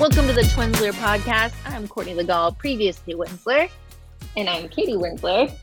[0.00, 1.52] Welcome to the Twinsler podcast.
[1.66, 3.68] I'm Courtney Legall, previously Winsler.
[4.34, 5.54] And I'm Katie Winsler.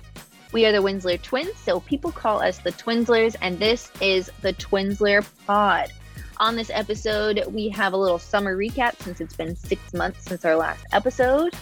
[0.52, 4.54] We are the Winsler twins, so people call us the Twinslers, and this is the
[4.54, 5.92] Twinsler pod.
[6.38, 10.46] On this episode, we have a little summer recap since it's been six months since
[10.46, 11.56] our last episode.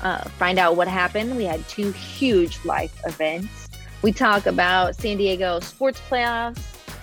[0.00, 1.36] Uh, find out what happened.
[1.36, 3.68] We had two huge life events.
[4.02, 6.62] We talk about San Diego sports playoffs,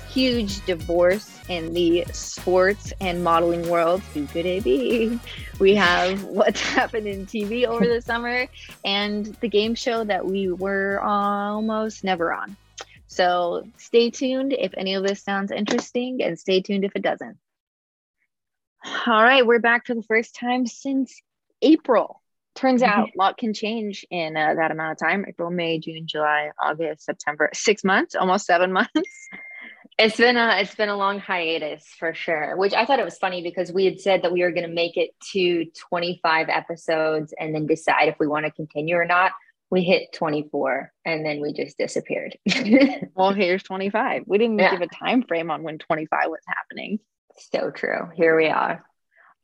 [0.09, 4.01] huge divorce in the sports and modeling world.
[4.13, 5.19] Who could it be?
[5.59, 8.47] We have what's happened in TV over the summer
[8.85, 12.55] and the game show that we were almost never on.
[13.07, 17.37] So stay tuned if any of this sounds interesting and stay tuned if it doesn't.
[19.05, 21.21] All right, we're back for the first time since
[21.61, 22.21] April.
[22.55, 26.07] Turns out a lot can change in uh, that amount of time April, May, June,
[26.07, 29.29] July, August, September, six months, almost seven months.
[29.97, 32.55] It's been a it's been a long hiatus for sure.
[32.57, 34.73] Which I thought it was funny because we had said that we were going to
[34.73, 39.31] make it to 25 episodes and then decide if we want to continue or not.
[39.69, 42.37] We hit 24 and then we just disappeared.
[43.15, 44.23] well, here's 25.
[44.25, 44.71] We didn't yeah.
[44.71, 46.99] give a time frame on when 25 was happening.
[47.53, 48.09] So true.
[48.13, 48.83] Here we are.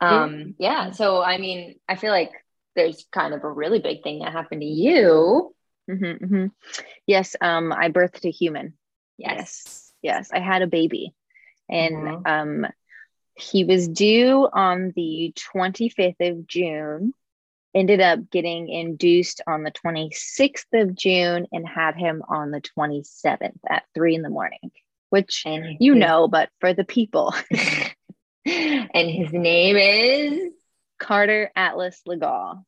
[0.01, 0.91] Um, yeah.
[0.91, 2.31] So I mean, I feel like
[2.75, 5.55] there's kind of a really big thing that happened to you.
[5.89, 6.45] Mm-hmm, mm-hmm.
[7.05, 7.35] Yes.
[7.39, 8.73] Um, I birthed a human.
[9.17, 9.63] yes.
[9.65, 11.13] yes yes i had a baby.
[11.69, 12.63] And mm-hmm.
[12.63, 12.71] um
[13.35, 17.13] he was due on the 25th of june
[17.75, 23.59] ended up getting induced on the 26th of june and had him on the 27th
[23.69, 24.71] at three in the morning
[25.09, 27.33] which and you his, know but for the people.
[28.49, 30.53] And his name is?
[30.99, 32.63] Carter atlas legall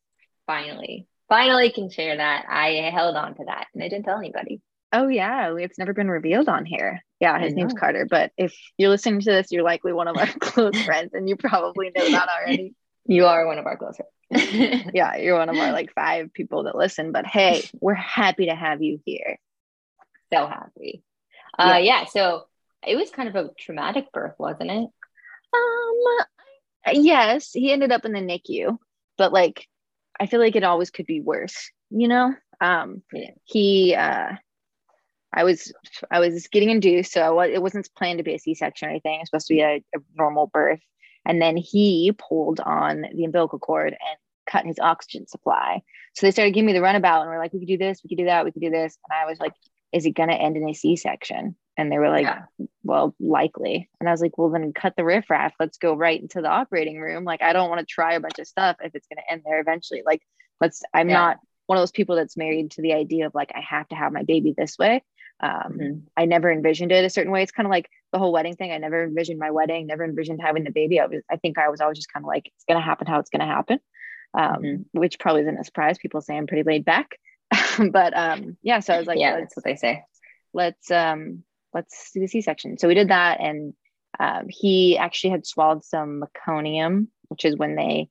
[0.46, 1.08] finally.
[1.30, 2.46] Finally can share that.
[2.50, 4.62] I held on to that and i didn't tell anybody
[4.92, 7.04] Oh yeah, it's never been revealed on here.
[7.20, 8.08] Yeah, his name's Carter.
[8.10, 11.36] But if you're listening to this, you're likely one of our close friends, and you
[11.36, 12.74] probably know that already.
[13.06, 14.86] You are one of our close friends.
[14.94, 17.12] yeah, you're one of our like five people that listen.
[17.12, 19.38] But hey, we're happy to have you here.
[20.34, 21.04] So happy.
[21.58, 22.02] Uh, yeah.
[22.02, 22.06] yeah.
[22.06, 22.46] So
[22.86, 24.90] it was kind of a traumatic birth, wasn't it?
[25.54, 26.26] Um.
[26.94, 28.78] Yes, he ended up in the NICU,
[29.18, 29.68] but like,
[30.20, 31.70] I feel like it always could be worse.
[31.92, 32.34] You know.
[32.60, 33.04] Um.
[33.14, 33.32] Yeah.
[33.44, 33.94] He.
[33.94, 34.34] Uh
[35.34, 35.72] I was
[36.10, 39.20] I was getting induced, so was, it wasn't planned to be a C-section or anything.
[39.20, 40.82] It's supposed to be a, a, normal birth.
[41.26, 44.18] And then he pulled on the umbilical cord and
[44.50, 45.82] cut his oxygen supply.
[46.16, 48.08] So they started giving me the runabout, and we're like, we could do this, we
[48.08, 48.98] could do that, we could do this.
[49.08, 49.54] And I was like,
[49.94, 51.56] is it gonna end in a C-section?
[51.78, 52.42] And they were like, yeah.
[52.84, 53.90] well, likely.
[54.00, 55.54] And I was like, well, then cut the riffraff.
[55.60, 57.24] Let's go right into the operating room.
[57.24, 59.62] Like, I don't want to try a bunch of stuff if it's gonna end there
[59.62, 60.02] eventually.
[60.06, 60.22] Like,
[60.60, 60.82] let's.
[60.94, 61.16] I'm yeah.
[61.16, 63.96] not one of those people that's married to the idea of like I have to
[63.96, 65.04] have my baby this way.
[65.42, 66.00] Um, mm-hmm.
[66.18, 67.44] I never envisioned it a certain way.
[67.44, 68.72] It's kind of like the whole wedding thing.
[68.72, 71.00] I never envisioned my wedding, never envisioned having the baby.
[71.00, 73.08] I was, I think I was always just kind of like, it's going to happen
[73.08, 73.80] how it's going to happen.
[74.34, 75.00] Um, mm-hmm.
[75.00, 75.98] which probably isn't a surprise.
[75.98, 77.18] People say I'm pretty laid back,
[77.92, 78.80] but um, yeah.
[78.80, 80.04] So I was like, yeah, that's what they say.
[80.54, 82.78] Let's um, let's do the C-section.
[82.78, 83.74] So we did that, and
[84.20, 88.10] um, he actually had swallowed some meconium, which is when they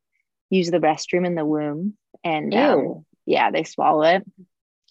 [0.51, 1.95] use the restroom in the womb,
[2.25, 4.25] and um, yeah, they swallow it.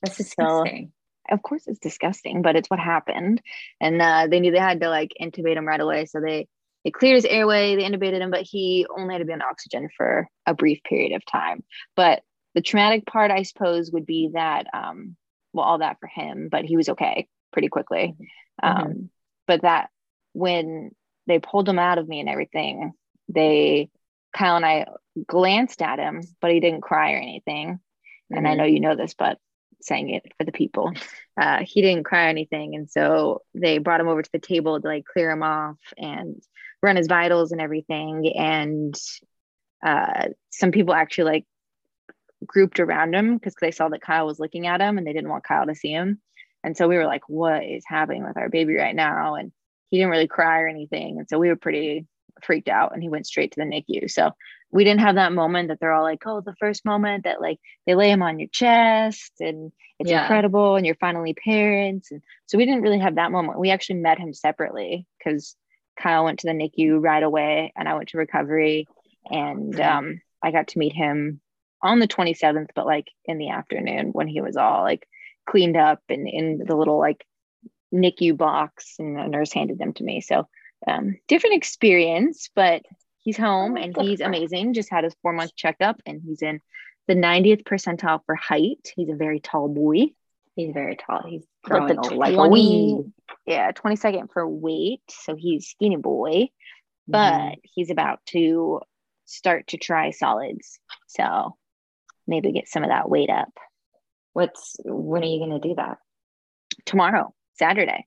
[0.01, 0.87] That's disgusting.
[0.87, 0.91] So,
[1.29, 3.41] of course it's disgusting, but it's what happened.
[3.81, 6.05] And uh, they knew they had to like intubate him right away.
[6.05, 6.47] So they
[6.83, 9.89] they cleared his airway, they intubated him, but he only had to be on oxygen
[9.97, 11.63] for a brief period of time.
[11.95, 12.21] But
[12.53, 15.15] the traumatic part, I suppose, would be that um,
[15.53, 18.15] well, all that for him, but he was okay pretty quickly.
[18.63, 18.81] Mm-hmm.
[18.81, 19.09] Um,
[19.47, 19.89] but that
[20.33, 20.91] when
[21.25, 22.93] they pulled him out of me and everything,
[23.27, 23.89] they
[24.33, 24.85] Kyle and I
[25.25, 27.73] glanced at him, but he didn't cry or anything.
[27.73, 28.37] Mm-hmm.
[28.37, 28.57] And I mm-hmm.
[28.59, 29.39] know you know this, but
[29.81, 30.91] saying it for the people.
[31.39, 32.75] Uh, he didn't cry or anything.
[32.75, 36.41] And so they brought him over to the table to like clear him off and
[36.81, 38.33] run his vitals and everything.
[38.35, 38.95] And
[39.85, 41.45] uh, some people actually like
[42.45, 45.29] grouped around him because they saw that Kyle was looking at him and they didn't
[45.29, 46.19] want Kyle to see him.
[46.63, 49.35] And so we were like, what is happening with our baby right now?
[49.35, 49.51] And
[49.89, 51.19] he didn't really cry or anything.
[51.19, 52.05] And so we were pretty
[52.43, 54.09] freaked out and he went straight to the NICU.
[54.09, 54.31] So
[54.71, 57.59] we didn't have that moment that they're all like, oh, the first moment that like
[57.85, 60.21] they lay him on your chest and it's yeah.
[60.21, 62.11] incredible and you're finally parents.
[62.11, 63.59] And so we didn't really have that moment.
[63.59, 65.55] We actually met him separately because
[65.97, 68.87] Kyle went to the NICU right away and I went to recovery
[69.29, 71.41] and um, I got to meet him
[71.81, 75.07] on the 27th, but like in the afternoon when he was all like
[75.49, 77.25] cleaned up and in the little like
[77.93, 80.21] NICU box and a nurse handed them to me.
[80.21, 80.47] So
[80.85, 82.83] um, different experience, but
[83.27, 84.73] he's home and he's amazing.
[84.73, 86.61] Just had his four month checkup and he's in
[87.09, 88.93] the 90th percentile for height.
[88.95, 90.11] He's a very tall boy.
[90.55, 91.23] He's very tall.
[91.27, 93.11] He's growing the 20, like a weed.
[93.45, 95.01] Yeah, 22nd for weight.
[95.09, 96.47] So he's skinny boy,
[97.05, 97.59] but mm-hmm.
[97.63, 98.79] he's about to
[99.25, 100.79] start to try solids.
[101.07, 101.57] So
[102.27, 103.51] maybe get some of that weight up.
[104.31, 105.97] What's when are you going to do that?
[106.85, 108.05] Tomorrow, Saturday.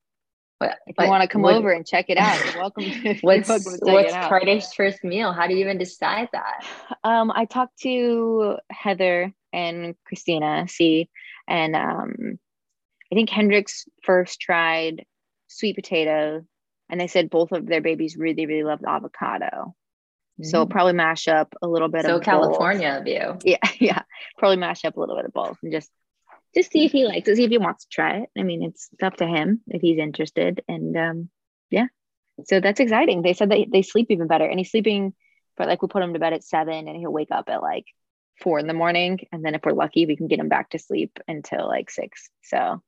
[0.61, 3.15] What, if you want to come what, over and check it out, you're welcome to.
[3.23, 5.33] what's welcome to what's Carter's first meal?
[5.33, 6.67] How do you even decide that?
[7.03, 11.09] Um, I talked to Heather and Christina C,
[11.49, 12.39] and um,
[13.11, 15.07] I think Hendrix first tried
[15.47, 16.45] sweet potato,
[16.91, 19.75] and they said both of their babies really, really loved avocado.
[20.39, 20.45] Mm.
[20.45, 23.39] So probably mash up a little bit so of California of you.
[23.45, 24.03] Yeah, yeah.
[24.37, 25.91] Probably mash up a little bit of both and just
[26.55, 28.31] just see if he likes it, see if he wants to try it.
[28.39, 30.63] I mean, it's, up to him if he's interested.
[30.69, 31.31] And um,
[31.71, 31.87] yeah,
[32.45, 33.23] so that's exciting.
[33.23, 35.15] They said that they sleep even better, and he's sleeping.
[35.57, 37.85] But like we put him to bed at seven, and he'll wake up at like
[38.41, 40.79] four in the morning, and then if we're lucky, we can get him back to
[40.79, 42.29] sleep until like six.
[42.43, 42.83] So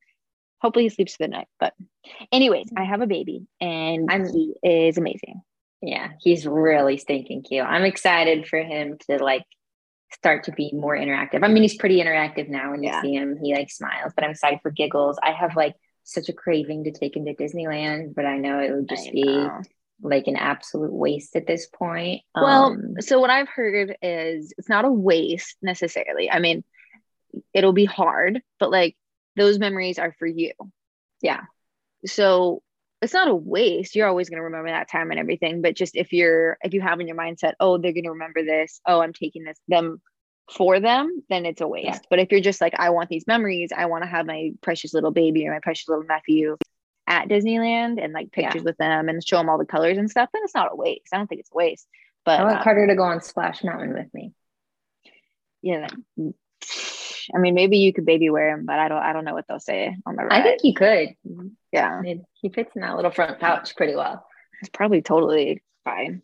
[0.61, 1.49] hopefully he sleeps for the night.
[1.61, 1.75] But
[2.32, 5.43] anyways, I have a baby, and I'm, he is amazing.
[5.82, 7.67] Yeah, he's really stinking cute.
[7.67, 9.44] I'm excited for him to like
[10.14, 11.43] start to be more interactive.
[11.43, 13.03] I mean, he's pretty interactive now when you yeah.
[13.03, 13.38] see him.
[13.43, 15.19] He like smiles, but I'm excited for giggles.
[15.23, 15.75] I have like
[16.05, 19.49] such a craving to take him to Disneyland, but I know it would just be
[20.03, 22.23] like an absolute waste at this point.
[22.35, 26.31] Well, um, so what I've heard is it's not a waste necessarily.
[26.31, 26.64] I mean,
[27.55, 28.97] it'll be hard, but like
[29.37, 30.53] those memories are for you.
[31.20, 31.43] Yeah.
[32.05, 32.62] So
[33.02, 33.94] it's not a waste.
[33.94, 35.60] You're always going to remember that time and everything.
[35.60, 38.44] But just if you're, if you have in your mindset, oh, they're going to remember
[38.44, 38.81] this.
[38.87, 40.00] Oh, I'm taking this them
[40.50, 41.87] for them, then it's a waste.
[41.87, 41.99] Yeah.
[42.10, 44.94] But if you're just like, I want these memories, I want to have my precious
[44.94, 46.56] little baby or my precious little nephew
[47.06, 48.62] at Disneyland and like pictures yeah.
[48.64, 51.08] with them and show them all the colors and stuff, then it's not a waste.
[51.12, 51.87] I don't think it's a waste.
[52.25, 54.32] But I want um, Carter to go on Splash Mountain with me.
[55.60, 55.88] Yeah.
[57.34, 59.02] I mean, maybe you could baby wear him, but I don't.
[59.02, 60.40] I don't know what they'll say on the ride.
[60.40, 61.10] I think he could.
[61.70, 62.02] Yeah,
[62.34, 64.26] he fits in that little front pouch pretty well.
[64.60, 66.22] It's probably totally fine.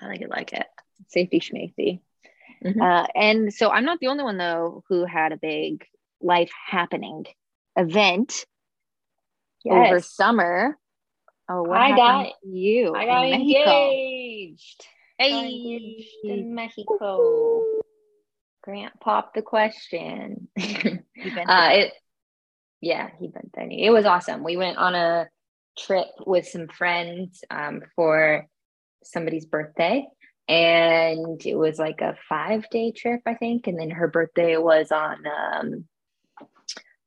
[0.00, 0.30] I like it.
[0.30, 0.66] Like it.
[1.08, 2.00] Safety schmafety.
[2.64, 2.80] Mm-hmm.
[2.80, 5.86] Uh, and so I'm not the only one though who had a big
[6.20, 7.24] life happening
[7.76, 8.44] event
[9.64, 9.88] yes.
[9.88, 10.76] over summer.
[11.48, 12.94] Oh, what I got you?
[12.94, 14.84] I got engaged.
[15.18, 17.64] Hey, engaged in Mexico.
[18.68, 20.46] Grant popped the question.
[20.58, 21.92] uh, it,
[22.82, 23.66] yeah, he been there.
[23.70, 24.44] It was awesome.
[24.44, 25.26] We went on a
[25.78, 28.46] trip with some friends um, for
[29.02, 30.06] somebody's birthday,
[30.48, 33.68] and it was like a five day trip, I think.
[33.68, 35.84] And then her birthday was on um,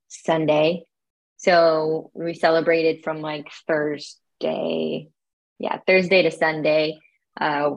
[0.07, 0.85] Sunday,
[1.37, 5.09] so we celebrated from like Thursday,
[5.59, 6.97] yeah, Thursday to Sunday.
[7.39, 7.75] Uh,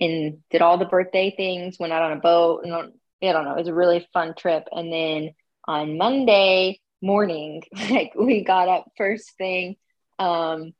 [0.00, 1.78] and did all the birthday things.
[1.78, 2.92] Went out on a boat and
[3.28, 4.64] I don't know, it was a really fun trip.
[4.72, 5.30] And then
[5.66, 9.76] on Monday morning, like we got up first thing.
[10.18, 10.72] Um,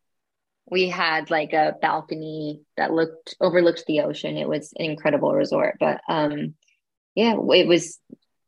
[0.69, 4.37] we had like a balcony that looked overlooked the ocean.
[4.37, 5.77] It was an incredible resort.
[5.79, 6.55] But um,
[7.15, 7.99] yeah, it was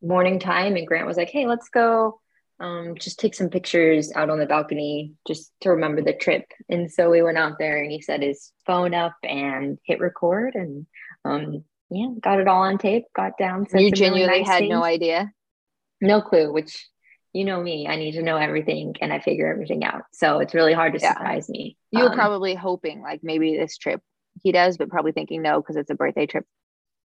[0.03, 2.21] morning time, and Grant was like, "Hey, let's go."
[2.61, 6.45] Um, just take some pictures out on the balcony just to remember the trip.
[6.69, 10.57] And so we went out there and he set his phone up and hit record
[10.57, 10.85] and
[11.25, 13.67] um, yeah, got it all on tape, got down.
[13.73, 14.71] You genuinely really nice had things.
[14.71, 15.33] no idea?
[16.01, 16.87] No clue, which
[17.33, 20.03] you know me, I need to know everything and I figure everything out.
[20.13, 21.13] So it's really hard to yeah.
[21.13, 21.77] surprise me.
[21.91, 24.01] You were um, probably hoping like maybe this trip
[24.43, 26.45] he does, but probably thinking no, because it's a birthday trip.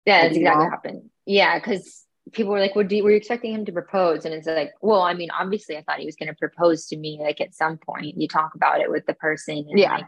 [0.05, 1.11] Yeah, that's exactly what happened.
[1.25, 4.47] Yeah, because people were like, "Were you, were you expecting him to propose?" And it's
[4.47, 7.41] like, well, I mean, obviously, I thought he was going to propose to me like
[7.41, 8.17] at some point.
[8.17, 9.95] You talk about it with the person, and yeah.
[9.95, 10.07] Like,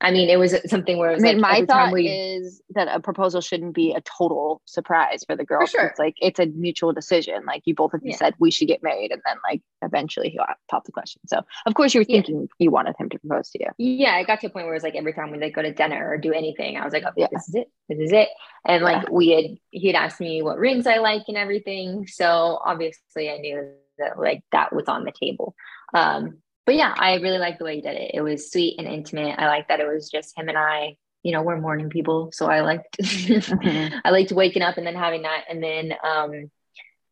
[0.00, 2.08] I mean, it was something where I mean, like, my thought we...
[2.08, 5.60] is that a proposal shouldn't be a total surprise for the girl.
[5.62, 5.86] For sure.
[5.86, 7.44] It's like it's a mutual decision.
[7.46, 8.16] Like you both of you yeah.
[8.16, 10.38] said we should get married, and then like eventually he
[10.70, 11.22] popped the question.
[11.26, 12.46] So of course you were thinking yeah.
[12.58, 13.70] you wanted him to propose to you.
[13.78, 15.72] Yeah, it got to a point where it's like every time we like go to
[15.72, 17.28] dinner or do anything, I was like, oh, yeah.
[17.32, 18.28] this is it, this is it.
[18.66, 22.06] And like we had, he had asked me what rings I like and everything.
[22.08, 25.54] So obviously I knew that like that was on the table.
[25.94, 28.12] Um, but yeah, I really like the way he did it.
[28.14, 29.38] It was sweet and intimate.
[29.38, 30.96] I like that it was just him and I.
[31.22, 33.98] You know, we're morning people, so I liked mm-hmm.
[34.04, 36.50] I liked waking up and then having that, and then um,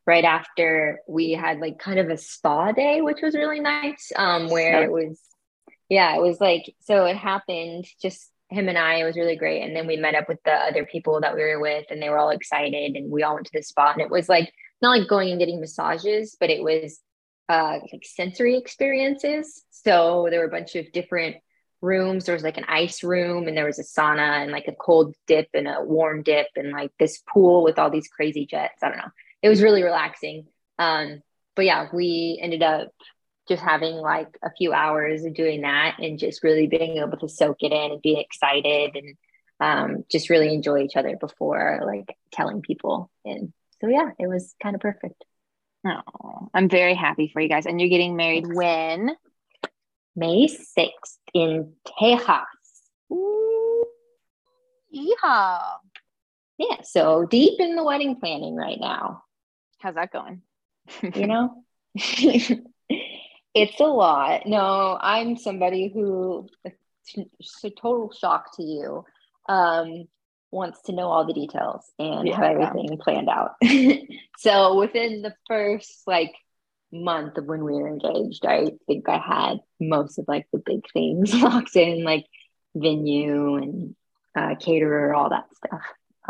[0.06, 4.12] right after we had like kind of a spa day, which was really nice.
[4.14, 5.18] Um, where it was,
[5.88, 8.97] yeah, it was like so it happened just him and I.
[8.97, 11.40] It was really great, and then we met up with the other people that we
[11.40, 14.02] were with, and they were all excited, and we all went to the spa, and
[14.02, 17.00] it was like not like going and getting massages, but it was
[17.49, 19.64] uh, like sensory experiences.
[19.70, 21.37] So there were a bunch of different
[21.80, 22.25] rooms.
[22.25, 25.14] There was like an ice room, and there was a sauna, and like a cold
[25.26, 28.82] dip, and a warm dip, and like this pool with all these crazy jets.
[28.82, 29.11] I don't know.
[29.42, 30.46] It was really relaxing.
[30.78, 31.22] Um,
[31.54, 32.90] but yeah, we ended up
[33.49, 37.28] just having like a few hours of doing that and just really being able to
[37.28, 39.16] soak it in and be excited and
[39.61, 43.11] um, just really enjoy each other before like telling people.
[43.25, 45.25] And so yeah, it was kind of perfect.
[45.84, 47.66] Oh, I'm very happy for you guys.
[47.66, 49.16] And you're getting married when?
[50.14, 52.44] May 6th in Tejas.
[53.10, 53.84] Ooh,
[54.94, 55.60] yeehaw.
[56.58, 59.24] Yeah, so deep in the wedding planning right now.
[59.80, 60.42] How's that going?
[61.14, 69.04] you know it's a lot no i'm somebody who it's a total shock to you
[69.48, 70.06] um
[70.52, 72.37] wants to know all the details and Yeah.
[72.37, 73.52] have everything planned out
[74.38, 76.32] so within the first like
[76.92, 80.82] month of when we were engaged i think i had most of like the big
[80.92, 82.26] things locked in like
[82.76, 83.97] venue and
[84.37, 85.80] uh, caterer all that stuff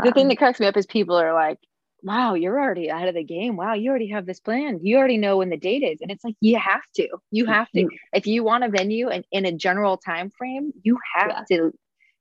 [0.02, 1.59] the thing Um, that cracks me up is people are like,
[2.02, 3.57] wow, you're already ahead of the game.
[3.57, 4.81] Wow, you already have this planned.
[4.83, 6.00] You already know when the date is.
[6.00, 7.07] And it's like, you have to.
[7.31, 7.87] You have to.
[8.12, 11.73] If you want a venue and in a general time frame, you have to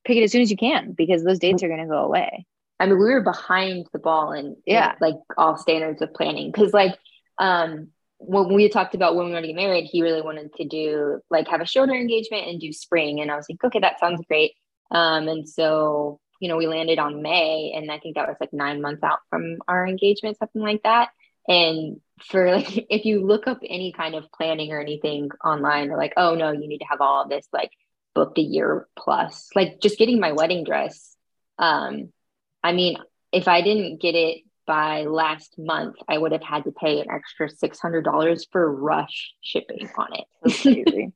[0.05, 2.46] pick it as soon as you can because those dates are going to go away.
[2.79, 4.96] I mean, we were behind the ball in Yeah.
[5.00, 6.98] like all standards of planning because like
[7.38, 7.89] um
[8.24, 11.20] when we talked about when we were to get married, he really wanted to do
[11.31, 14.24] like have a shorter engagement and do spring, and I was like, okay, that sounds
[14.27, 14.53] great.
[14.91, 18.53] Um, and so you know we landed on May, and I think that was like
[18.53, 21.10] nine months out from our engagement, something like that.
[21.48, 25.98] And for like, if you look up any kind of planning or anything online, they're
[25.98, 27.72] like, oh no, you need to have all this like
[28.13, 29.50] booked a year plus.
[29.56, 31.15] Like just getting my wedding dress.
[31.58, 32.12] Um,
[32.63, 32.98] I mean,
[33.32, 37.10] if I didn't get it by last month, I would have had to pay an
[37.10, 41.13] extra six hundred dollars for rush shipping on it.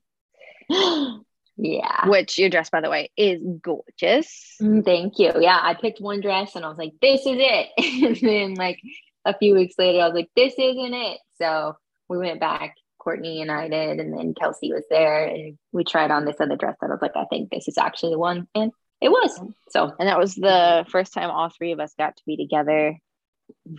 [1.56, 2.08] yeah.
[2.08, 4.56] Which your dress, by the way, is gorgeous.
[4.60, 5.32] Mm, Thank you.
[5.38, 7.68] Yeah, I picked one dress and I was like, this is it.
[8.04, 8.80] and then like
[9.24, 11.18] a few weeks later, I was like, this isn't it.
[11.38, 11.76] So
[12.08, 12.74] we went back.
[13.06, 16.56] Courtney and I did, and then Kelsey was there, and we tried on this other
[16.56, 19.40] dress that I was like, I think this is actually the one, and it was.
[19.70, 22.98] So And that was the first time all three of us got to be together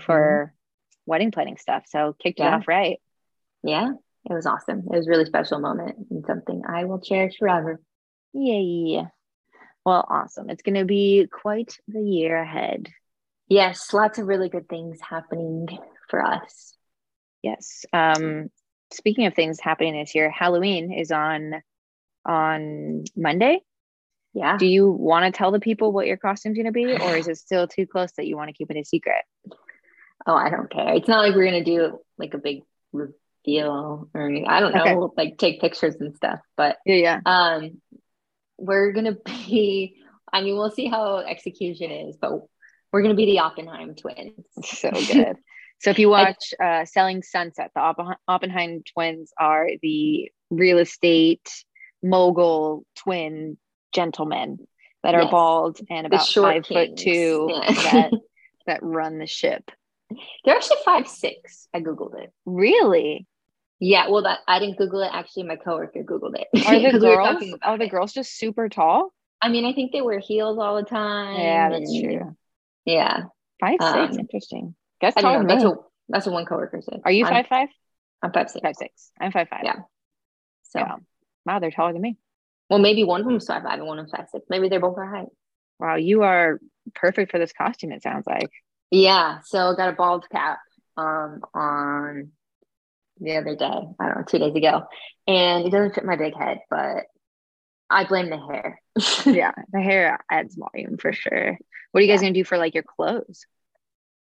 [0.05, 0.53] for
[1.05, 1.83] wedding planning stuff.
[1.87, 3.01] So kicked it off right.
[3.63, 3.91] yeah,
[4.29, 4.79] it was awesome.
[4.79, 7.81] It was a really special moment and something I will cherish forever.
[8.31, 9.05] Yay.
[9.85, 10.49] Well, awesome.
[10.49, 12.87] It's going to be quite the year ahead.
[13.49, 15.67] Yes, lots of really good things happening
[16.09, 16.75] for us.
[17.41, 17.85] Yes.
[17.91, 18.49] Um,
[18.91, 21.61] speaking of things happening this year, Halloween is on
[22.25, 23.61] on Monday.
[24.33, 24.57] Yeah.
[24.57, 27.27] Do you want to tell the people what your costume's going to be, or is
[27.29, 29.23] it still too close that you want to keep it a secret?
[30.25, 30.93] Oh, I don't care.
[30.95, 34.47] It's not like we're gonna do like a big reveal or anything.
[34.47, 34.95] I don't know, Okay.
[34.95, 36.39] We'll, like take pictures and stuff.
[36.57, 37.19] But Yeah, yeah.
[37.25, 37.81] um,
[38.57, 39.15] we're gonna
[39.47, 39.95] be.
[40.31, 42.31] I mean, we'll see how execution is, but
[42.91, 44.33] we're gonna be the Oppenheim twins.
[44.63, 45.37] So good.
[45.79, 51.49] so if you watch uh, Selling Sunset, the Oppen- Oppenheim twins are the real estate
[52.03, 53.57] mogul twin
[53.93, 54.59] gentlemen
[55.03, 55.31] that are Yes.
[55.31, 57.71] bald and about five foot two Yeah.
[57.91, 58.11] that
[58.65, 59.71] that run the ship.
[60.45, 61.67] They're actually five six.
[61.73, 62.31] I googled it.
[62.45, 63.25] Really?
[63.79, 65.09] Yeah, well, that I didn't Google it.
[65.13, 66.47] Actually, my coworker Googled it.
[66.65, 67.91] Are the we girls about are the it.
[67.91, 69.13] girls just super tall?
[69.41, 71.39] I mean, I think they wear heels all the time.
[71.39, 72.35] Yeah, that's and- true.
[72.85, 73.23] Yeah,
[73.59, 74.75] Five six, Um, interesting.
[75.01, 75.63] Guess I taller don't than know.
[75.63, 75.63] me.
[75.63, 77.01] That's what that's what one coworker said.
[77.05, 77.69] Are you I'm, five five?
[78.23, 78.61] I'm five six.
[78.63, 79.11] Five six.
[79.19, 79.61] I'm five five.
[79.63, 79.75] Yeah.
[80.63, 80.95] So, Yeah.
[81.45, 82.17] Wow, they're taller than me.
[82.69, 84.45] well, maybe one of them's five five and one of them's five six.
[84.49, 85.27] Maybe they're both our height.
[85.79, 86.59] Wow, you are
[86.95, 87.91] perfect for this costume.
[87.91, 88.49] It sounds like.
[88.91, 89.39] Yeah.
[89.45, 90.59] So I got a bald cap
[90.97, 92.31] um on
[93.19, 93.65] the other day.
[93.65, 94.83] I don't know, two days ago,
[95.27, 97.03] and it doesn't fit my big head, but
[97.89, 98.81] I blame the hair.
[99.25, 101.57] yeah, the hair adds volume for sure.
[101.91, 102.29] What are you guys Yeah.
[102.29, 103.45] gonna do for like your clothes?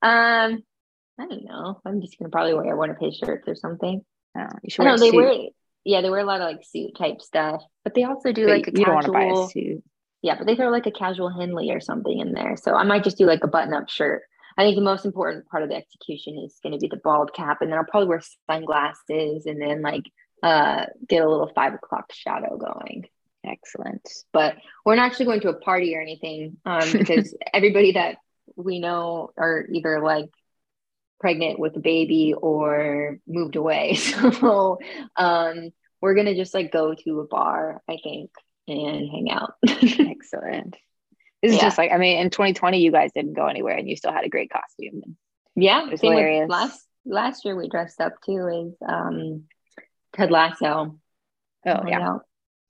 [0.03, 0.63] Um,
[1.19, 1.81] I don't know.
[1.85, 4.03] I'm just gonna probably wear one of his shirts or something.
[4.37, 5.17] Oh, you should know they suit.
[5.17, 5.49] wear
[5.85, 8.53] yeah, they wear a lot of like suit type stuff, but they also do but
[8.53, 9.85] like a you don't want to buy a casual suit.
[10.23, 12.57] yeah, but they throw like a casual Henley or something in there.
[12.57, 14.23] So I might just do like a button up shirt.
[14.57, 17.33] I think the most important part of the execution is going to be the bald
[17.35, 20.05] cap, and then I'll probably wear sunglasses and then like
[20.43, 23.07] uh get a little five o'clock shadow going.
[23.45, 24.09] Excellent.
[24.33, 28.19] But we're not actually going to a party or anything um, because everybody that
[28.63, 30.31] we know are either like
[31.21, 33.95] pregnant with a baby or moved away.
[33.97, 34.79] So
[35.17, 38.31] um, we're gonna just like go to a bar, I think,
[38.69, 39.55] and hang out.
[39.69, 40.77] Excellent.
[41.43, 41.63] This is Yeah.
[41.65, 44.25] just like I mean, in 2020, you guys didn't go anywhere, and you still had
[44.25, 45.17] a great costume.
[45.55, 46.49] yeah, It was hilarious.
[46.49, 49.45] last last year we dressed up too as um,
[50.15, 50.99] Ted Lasso.
[51.67, 52.01] Oh yeah.
[52.01, 52.23] out.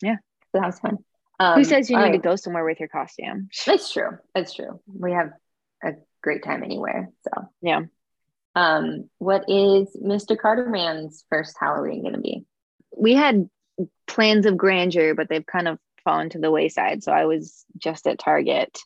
[0.03, 0.17] Yeah.
[0.53, 0.99] so that was fun.
[1.41, 3.49] Um, Who says you need to go somewhere with your costume?
[3.67, 4.19] That's true.
[4.35, 4.81] That's true.
[4.87, 5.31] We have
[5.83, 7.11] a great time anywhere.
[7.23, 7.83] So Yeah.
[8.55, 10.37] Um, what is Mr.
[10.37, 12.45] Carterman's first Halloween going to be?
[12.95, 13.49] We had
[14.07, 17.03] plans of grandeur, but they've kind of fallen to the wayside.
[17.03, 18.79] So I was just at Target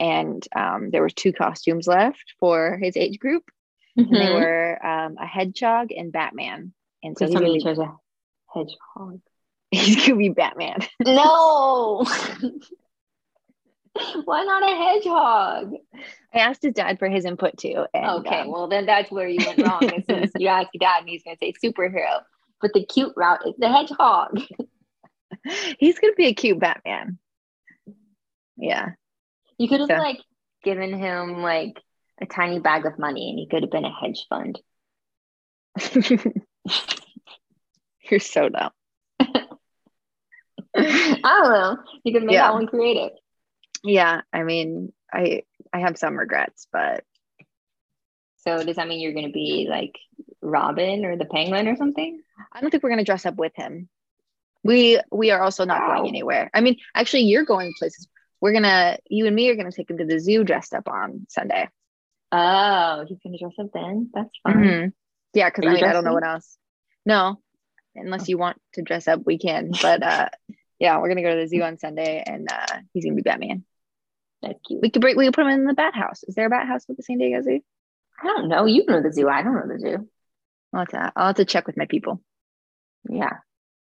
[0.00, 3.44] and um, there were two costumes left for his age group.
[3.98, 4.14] Mm-hmm.
[4.14, 6.72] And they were um, a hedgehog and Batman.
[7.02, 7.92] And so he's gonna be, a
[8.54, 9.20] hedgehog.
[9.70, 10.78] He's gonna be Batman.
[11.04, 12.04] No.
[14.24, 15.74] Why not a hedgehog?
[16.32, 17.86] I asked his dad for his input too.
[17.92, 19.80] And, okay, um, well then that's where you went wrong.
[20.38, 22.20] you ask your dad and he's gonna say superhero,
[22.60, 24.40] but the cute route is the hedgehog.
[25.78, 27.18] he's gonna be a cute Batman.
[28.56, 28.90] Yeah.
[29.58, 29.96] You could have so.
[29.96, 30.20] like
[30.62, 31.80] given him like
[32.20, 34.60] a tiny bag of money and he could have been a hedge fund.
[38.10, 38.70] You're so dumb.
[40.74, 41.78] I don't know.
[42.04, 42.48] You could make yeah.
[42.48, 43.10] that one creative.
[43.82, 47.04] Yeah, I mean, I I have some regrets, but
[48.38, 49.98] so does that mean you're going to be like
[50.40, 52.22] Robin or the Penguin or something?
[52.52, 53.88] I don't think we're going to dress up with him.
[54.62, 55.96] We we are also not wow.
[55.96, 56.50] going anywhere.
[56.52, 58.08] I mean, actually, you're going places.
[58.40, 61.26] We're gonna you and me are gonna take him to the zoo dressed up on
[61.30, 61.68] Sunday.
[62.30, 64.10] Oh, he's gonna dress up then.
[64.12, 64.54] That's fun.
[64.54, 64.88] Mm-hmm.
[65.32, 66.58] Yeah, because I mean, I don't know what else.
[67.06, 67.40] No,
[67.94, 69.70] unless you want to dress up, we can.
[69.80, 70.28] But uh,
[70.78, 73.64] yeah, we're gonna go to the zoo on Sunday, and uh, he's gonna be Batman.
[74.42, 74.80] That's cute.
[74.80, 75.16] We could break.
[75.16, 76.22] We could put them in the bat house.
[76.24, 77.60] Is there a bat house with the San Diego Zoo?
[78.22, 78.66] I don't know.
[78.66, 79.28] You know the zoo.
[79.28, 80.08] I don't know the zoo.
[80.72, 82.22] I'll have to, I'll have to check with my people.
[83.08, 83.32] Yeah,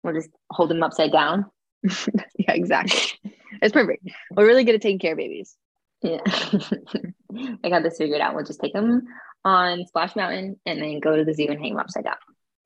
[0.02, 1.46] we'll just hold them upside down.
[1.82, 3.32] yeah, exactly.
[3.60, 4.08] it's perfect.
[4.30, 5.56] We're really good at taking care of babies.
[6.02, 6.20] Yeah,
[7.64, 8.34] I got this figured out.
[8.34, 9.02] We'll just take them
[9.44, 12.16] on Splash Mountain and then go to the zoo and hang them upside down.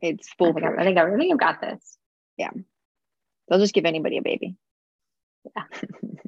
[0.00, 0.50] It's full.
[0.50, 1.98] I think, I, I think I, I think I've got this.
[2.36, 2.50] Yeah,
[3.48, 4.56] they'll just give anybody a baby.
[5.56, 5.64] Yeah.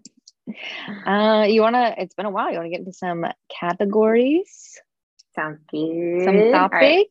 [1.06, 2.50] Uh, you want to, it's been a while.
[2.50, 4.80] You want to get into some categories?
[5.34, 6.24] Sounds good.
[6.24, 6.72] Some topics?
[6.82, 7.06] Right.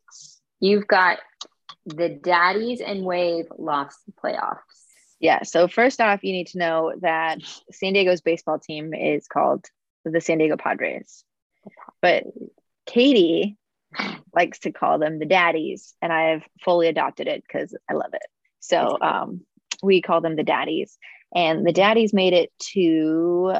[0.60, 1.20] You've got
[1.86, 4.58] the Daddies and Wave lost the playoffs.
[5.20, 5.44] Yeah.
[5.44, 7.40] So, first off, you need to know that
[7.72, 9.66] San Diego's baseball team is called
[10.04, 11.24] the San Diego Padres.
[12.02, 12.26] But
[12.86, 13.58] Katie
[14.36, 18.28] likes to call them the Daddies, and I've fully adopted it because I love it.
[18.60, 19.42] So, um,
[19.82, 20.98] we call them the Daddies
[21.36, 23.56] and the Daddies made it to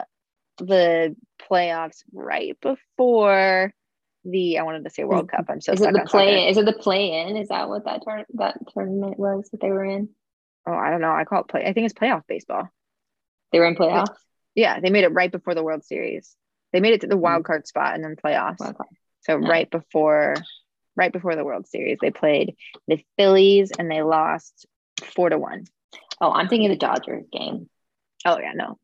[0.58, 1.16] the
[1.50, 3.74] playoffs right before
[4.26, 5.46] the I wanted to say World Cup.
[5.50, 6.50] I'm so is it the play?
[6.50, 7.38] Is it the play in?
[7.38, 10.10] Is that what that turn that tournament was that they were in?
[10.68, 11.12] Oh, I don't know.
[11.12, 11.66] I call it play.
[11.66, 12.70] I think it's playoff baseball.
[13.52, 14.16] They were in playoffs.
[14.56, 16.36] Yeah, they made it right before the World Series.
[16.74, 17.46] They made it to the wild mm.
[17.46, 18.76] card spot and then playoffs.
[19.22, 19.48] So yeah.
[19.48, 20.36] right before,
[20.96, 22.56] right before the World Series, they played
[22.88, 24.66] the Phillies and they lost
[25.16, 25.66] four to one.
[26.20, 27.70] Oh, I'm thinking the Dodgers game.
[28.26, 28.78] Oh yeah, no.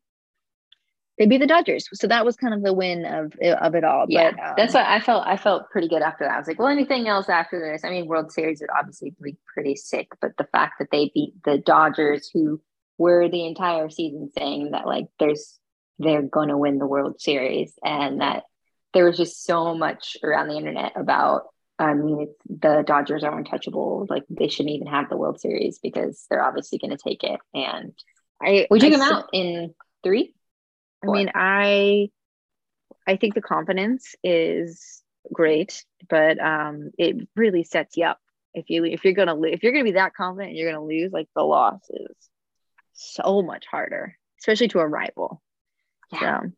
[1.18, 4.06] They beat the Dodgers, so that was kind of the win of of it all.
[4.08, 5.24] Yeah, but, um, that's what I felt.
[5.26, 6.34] I felt pretty good after that.
[6.34, 7.84] I was like, well, anything else after this?
[7.84, 11.34] I mean, World Series would obviously be pretty sick, but the fact that they beat
[11.44, 12.60] the Dodgers, who
[12.98, 15.58] were the entire season saying that like there's
[16.00, 18.42] they're going to win the World Series, and that
[18.92, 21.42] there was just so much around the internet about
[21.78, 24.06] I mean, the Dodgers are untouchable.
[24.08, 27.40] Like they shouldn't even have the World Series because they're obviously going to take it.
[27.52, 27.92] And
[28.40, 30.34] I we took I, them out in three.
[31.02, 32.08] I mean, I
[33.06, 38.20] I think the confidence is great, but um, it really sets you up
[38.54, 41.12] if you if you're gonna lose if you're gonna be that confident you're gonna lose.
[41.12, 42.16] Like the loss is
[42.92, 45.42] so much harder, especially to a rival.
[46.12, 46.40] Yeah.
[46.42, 46.50] So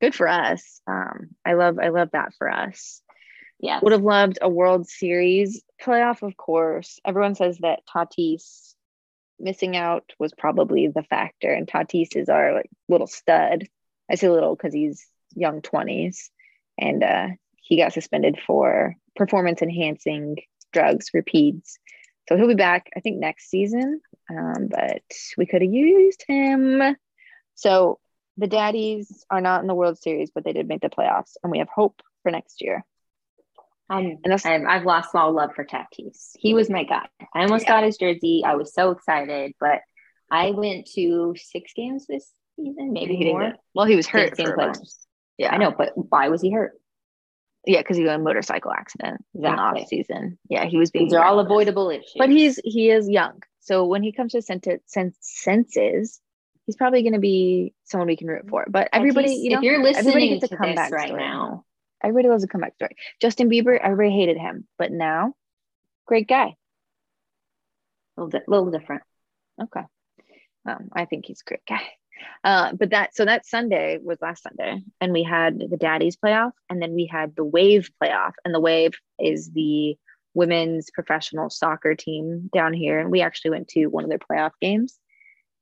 [0.00, 0.80] good for us.
[0.86, 3.01] Um, I love I love that for us.
[3.62, 3.78] Yeah.
[3.80, 6.98] Would have loved a World Series playoff, of course.
[7.04, 8.74] Everyone says that Tatis
[9.38, 13.68] missing out was probably the factor, and Tatis is our like little stud.
[14.10, 16.30] I say little because he's young twenties,
[16.76, 20.38] and uh, he got suspended for performance enhancing
[20.72, 21.78] drugs repeats.
[22.28, 24.00] So he'll be back, I think, next season.
[24.28, 25.02] Um, but
[25.38, 26.96] we could have used him.
[27.54, 28.00] So
[28.38, 31.52] the Daddies are not in the World Series, but they did make the playoffs, and
[31.52, 32.84] we have hope for next year.
[33.92, 36.30] Um, I'm, I'm I've lost all love for Tatis.
[36.38, 37.06] He was my guy.
[37.34, 37.72] I almost yeah.
[37.72, 38.42] got his jersey.
[38.44, 39.80] I was so excited, but
[40.30, 43.54] I went to six games this season, maybe he more.
[43.74, 44.34] Well, he was hurt.
[45.38, 46.72] Yeah, I know, but why was he hurt?
[47.66, 49.50] Yeah, because he got a motorcycle accident exactly.
[49.50, 50.38] in the off season.
[50.48, 51.06] Yeah, he was being.
[51.06, 52.14] These are all avoidable issues.
[52.16, 54.66] But he's he is young, so when he comes to sense,
[55.20, 56.20] senses,
[56.66, 58.66] he's probably going to be someone we can root for.
[58.68, 61.22] But everybody, you know, if you're listening to, back right story.
[61.22, 61.64] now,
[62.02, 62.96] Everybody loves a comeback story.
[63.20, 65.34] Justin Bieber, everybody hated him, but now,
[66.06, 66.56] great guy.
[68.16, 69.02] A little, di- little different.
[69.62, 69.82] Okay.
[70.68, 71.82] Um, I think he's a great guy.
[72.44, 76.52] Uh, but that so that Sunday was last Sunday, and we had the Daddies playoff,
[76.68, 79.96] and then we had the Wave playoff, and the Wave is the
[80.34, 84.52] women's professional soccer team down here, and we actually went to one of their playoff
[84.60, 84.98] games.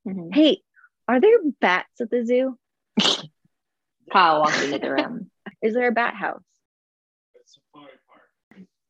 [0.07, 0.31] Mm-hmm.
[0.33, 0.62] Hey,
[1.09, 2.59] are there bats at the zoo?
[4.12, 5.29] Kyle walked into the room.
[5.62, 6.42] Is there a bat house?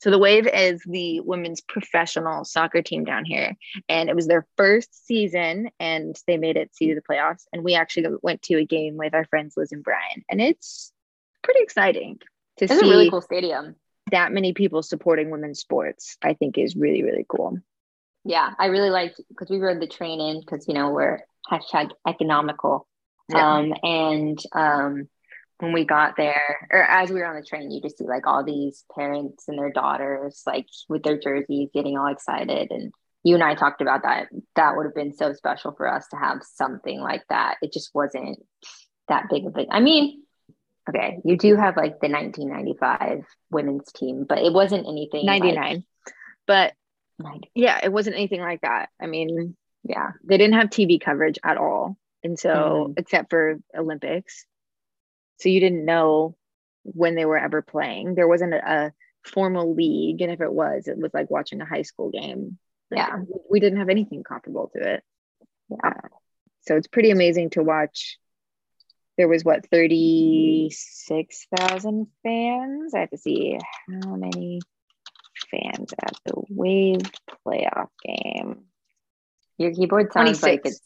[0.01, 3.55] So the Wave is the women's professional soccer team down here,
[3.87, 7.45] and it was their first season, and they made it to the playoffs.
[7.53, 10.91] And we actually went to a game with our friends Liz and Brian, and it's
[11.43, 12.19] pretty exciting
[12.57, 13.77] to It's see a really cool stadium.
[14.11, 16.17] that many people supporting women's sports.
[16.23, 17.59] I think is really really cool.
[18.25, 21.91] Yeah, I really liked because we rode the train in because you know we're hashtag
[22.09, 22.87] economical.
[23.29, 23.57] Yeah.
[23.57, 25.09] Um, and um,
[25.61, 28.27] when we got there, or as we were on the train, you just see like
[28.27, 32.71] all these parents and their daughters, like with their jerseys, getting all excited.
[32.71, 32.93] And
[33.23, 34.29] you and I talked about that.
[34.57, 37.57] That would have been so special for us to have something like that.
[37.63, 38.39] It just wasn't
[39.09, 39.67] that big of a.
[39.71, 40.23] I mean,
[40.89, 45.27] okay, you do have like the 1995 women's team, but it wasn't anything.
[45.27, 45.85] like- 99,
[46.47, 46.73] but
[47.19, 48.89] 90 yeah, it wasn't anything like that.
[49.01, 51.97] I mean, yeah, they didn't have TV coverage at all.
[52.23, 52.99] And so, Mhm.
[52.99, 54.47] except for Olympics.
[55.41, 56.37] So you didn't know
[56.83, 58.15] when they were ever playing.
[58.15, 58.93] There wasn't a, a
[59.25, 60.21] formal league.
[60.21, 62.59] And if it was, it was like watching a high school game.
[62.91, 63.19] Yeah.
[63.51, 65.03] We- didn't have anything comparable to it.
[65.69, 65.77] Yeah.
[65.85, 66.09] Uh,
[66.63, 68.19] so it's pretty amazing to watch.
[69.17, 72.95] There was what, 36,000 fans?
[72.95, 74.61] I have to see how many
[75.51, 77.03] fans at the Wave
[77.47, 78.65] playoff game.
[79.59, 80.81] Your keyboard sounds like it's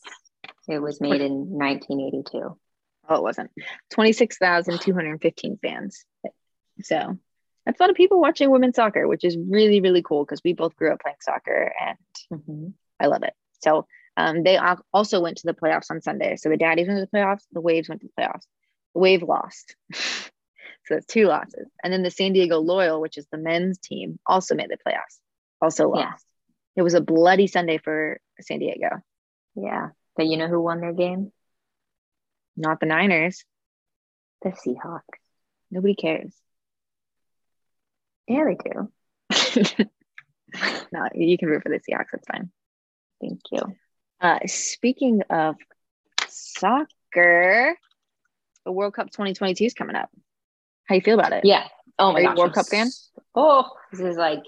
[0.66, 2.56] it was made in 1982.
[3.08, 3.50] Oh, it wasn't.
[3.90, 6.04] 26,215 fans.
[6.82, 7.18] So
[7.66, 10.52] that's a lot of people watching women's soccer, which is really, really cool because we
[10.52, 11.98] both grew up playing soccer and
[12.32, 12.68] Mm-hmm.
[12.98, 13.34] I love it.
[13.62, 13.86] So
[14.16, 14.58] um, they
[14.92, 16.36] also went to the playoffs on Sunday.
[16.36, 18.44] So the Daddies went to the playoffs, the Waves went to the playoffs.
[18.94, 19.76] The Wave lost.
[19.92, 20.30] so
[20.90, 21.68] that's two losses.
[21.82, 25.18] And then the San Diego Loyal, which is the men's team, also made the playoffs,
[25.60, 26.00] also lost.
[26.00, 26.12] Yeah.
[26.76, 28.88] It was a bloody Sunday for San Diego,
[29.54, 31.30] Yeah, but you know who won their game?
[32.56, 33.44] Not the Niners.
[34.42, 35.00] The Seahawks.
[35.70, 36.34] Nobody cares.
[38.28, 38.90] Yeah, they do.
[40.92, 42.06] no, you can root for the Seahawks.
[42.12, 42.50] That's fine.
[43.20, 43.60] Thank you.
[44.20, 45.56] Uh, speaking of
[46.28, 47.76] soccer,
[48.64, 50.10] the World Cup 2022 is coming up.
[50.86, 51.44] How you feel about it?
[51.44, 51.66] Yeah.
[51.98, 52.38] Oh my Are you a gosh.
[52.38, 52.90] World I'm Cup fan?
[53.34, 54.42] Oh, this is like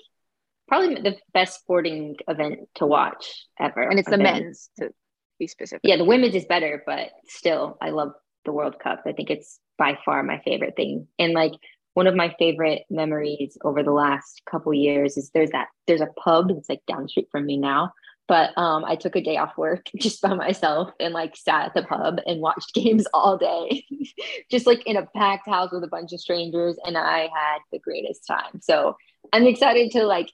[0.69, 3.83] probably the best sporting event to watch ever.
[3.83, 4.91] And it's the men's to
[5.39, 5.83] be specific.
[5.85, 8.13] Yeah, the women's is better, but still, I love
[8.45, 9.03] the World Cup.
[9.07, 11.09] I think it's by far my favorite thing.
[11.19, 11.53] And like
[11.95, 16.11] one of my favorite memories over the last couple years is there's that there's a
[16.23, 17.93] pub that's like down the street from me now.
[18.29, 21.75] But um, I took a day off work just by myself and like sat at
[21.75, 23.85] the pub and watched games all day,
[24.51, 27.79] just like in a packed house with a bunch of strangers, and I had the
[27.79, 28.61] greatest time.
[28.61, 28.97] So
[29.33, 30.31] I'm excited to like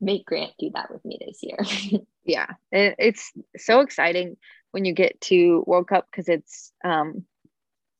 [0.00, 2.02] make Grant do that with me this year.
[2.24, 4.36] Yeah, it, it's so exciting
[4.70, 7.24] when you get to World Cup because it's um,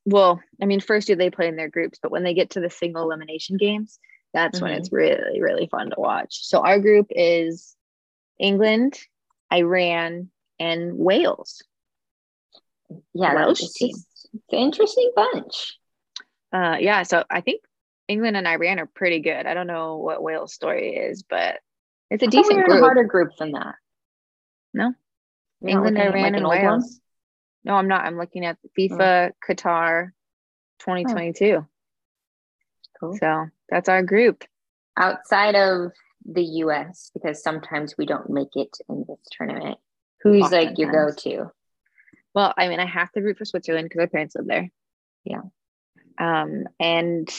[0.05, 2.59] well, I mean, first year they play in their groups, but when they get to
[2.59, 3.99] the single elimination games,
[4.33, 4.77] that's when Mhm.
[4.77, 6.45] it's really, really fun to watch.
[6.45, 7.75] So our group is
[8.39, 8.99] England,
[9.51, 11.63] Iran, and Wales.
[13.13, 13.95] yeah, Welsh team.
[14.51, 15.77] an interesting bunch.
[16.51, 17.61] Uh, yeah, so I think
[18.07, 19.45] England and Iran are pretty good.
[19.45, 21.59] I don't know what Wales' story is, but
[22.09, 22.81] it's a I thought we decent were in a group.
[22.83, 23.75] harder group than that.
[24.73, 24.93] No.
[25.61, 26.61] You're England, Iran, like, and old one?
[26.61, 26.99] Wales.
[27.63, 28.05] No, I'm not.
[28.05, 30.11] I'm looking at FIFA Qatar
[30.79, 31.65] 2022.
[32.99, 33.17] Cool.
[33.17, 34.43] So that's our group.
[34.97, 35.91] Outside of
[36.25, 39.77] the US, because sometimes we don't make it in this tournament.
[40.21, 41.51] Who's like your go-to?
[42.33, 44.69] Well, I mean, I have to root for Switzerland because my parents live there.
[45.25, 45.41] Yeah.
[46.17, 47.29] Um, and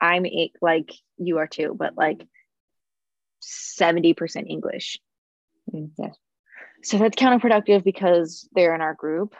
[0.00, 0.24] I'm
[0.60, 2.26] like you are too, but like
[3.42, 4.98] 70% English.
[5.72, 6.16] Mm, Yes.
[6.86, 9.34] So that's counterproductive because they're in our group.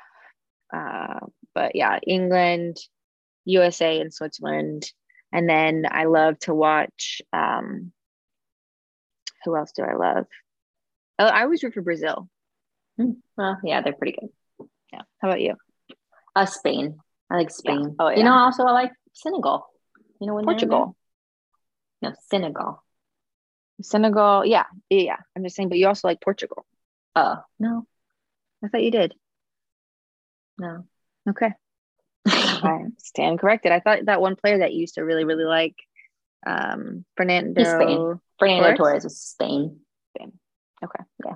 [0.75, 1.21] Uh,
[1.55, 2.77] but yeah, England,
[3.45, 4.91] USA, and Switzerland.
[5.33, 7.23] And then I love to watch.
[7.33, 7.93] Um,
[9.45, 10.27] who else do I love?
[11.21, 12.29] Oh, I always root for Brazil.
[12.99, 14.69] Well, yeah, they're pretty good.
[14.93, 15.03] Yeah.
[15.23, 15.55] How about you?
[16.35, 16.97] Uh, Spain.
[17.31, 17.95] I like Spain.
[18.01, 18.17] Oh, yeah.
[18.17, 19.69] You know, also I like Senegal.
[20.21, 20.97] You know when Portugal.
[22.03, 22.83] No, Senegal.
[23.83, 24.45] Senegal.
[24.45, 24.65] Yeah.
[24.91, 25.01] Yeah.
[25.01, 25.17] yeah.
[25.37, 26.67] I'm just saying, but you also like Portugal.
[27.17, 27.87] Oh no,
[28.63, 29.15] I thought you did.
[30.59, 30.85] no.
[31.29, 31.51] Okay.
[32.27, 33.73] I stand corrected.
[33.73, 35.75] I thought that one player that you used to really, really like,
[36.47, 37.61] um, Fernando.
[37.61, 38.21] He's Spain.
[38.39, 38.77] Fernando Torres?
[38.79, 39.81] Torres was Spain.
[40.85, 41.03] Okay.
[41.25, 41.35] Yeah.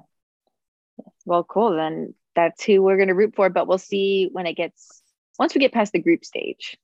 [1.25, 1.75] Well, cool.
[1.75, 3.49] Then that's who we're going to root for.
[3.49, 5.03] But we'll see when it gets
[5.39, 6.77] once we get past the group stage,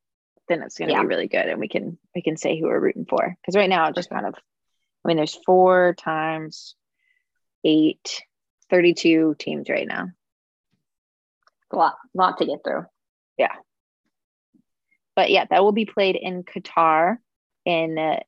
[0.49, 1.03] then it's going to Yeah.
[1.03, 3.37] be really good, and we can we can say who we're rooting for.
[3.41, 4.35] Because right now, just kind of,
[5.05, 6.75] I mean, there's four times
[7.65, 8.23] eight,
[8.71, 10.09] 32 teams right now.
[11.73, 12.87] A lot, lot to get through.
[13.37, 13.55] Yeah.
[15.15, 17.19] But yeah, that will be played in Qatar.
[17.65, 18.21] In uh,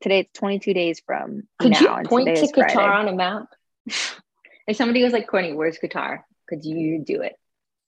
[0.00, 1.98] today, it's 22 days from Could now.
[1.98, 2.74] you point to is Friday.
[2.74, 3.46] Qatar on a map?
[3.86, 6.20] if somebody was like, Courtney, where's Qatar?
[6.48, 7.34] Could you do it?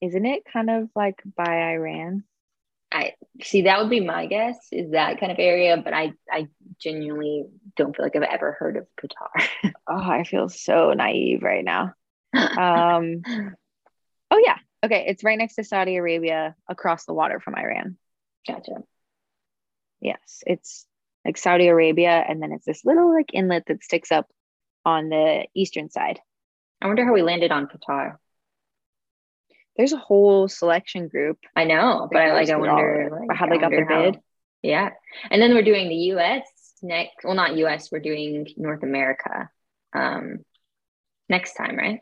[0.01, 2.25] Isn't it kind of like by Iran?
[2.95, 6.47] I see that would be my guess is that kind of area, but I I
[6.81, 7.45] genuinely
[7.77, 9.73] don't feel like I've ever heard of Qatar.
[9.87, 11.93] Oh, I feel so naive right now.
[12.35, 13.23] Um,
[14.31, 15.05] oh yeah, okay.
[15.09, 17.97] It's right next to Saudi Arabia, across the water from Iran.
[18.47, 18.77] gotcha.
[20.01, 20.87] Yes, it's
[21.25, 24.29] like Saudi Arabia, and then it's this little like inlet that sticks up
[24.85, 26.21] on the eastern side.
[26.81, 28.17] I wonder how we landed on Qatar.
[29.77, 31.39] There's a whole selection group.
[31.57, 34.19] I know, but I like I wonder like, how they got their bid.
[34.63, 34.91] Yeah,
[35.31, 36.45] and then we're doing the U.S.
[36.83, 37.25] next.
[37.25, 37.91] Well, not U.S.
[37.91, 39.51] We're doing North America
[39.93, 40.39] um,
[41.29, 42.01] next time, right?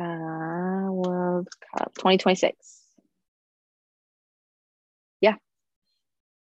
[0.00, 2.54] Uh, World Cup 2026.
[5.20, 5.34] Yeah.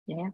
[0.07, 0.29] Yeah.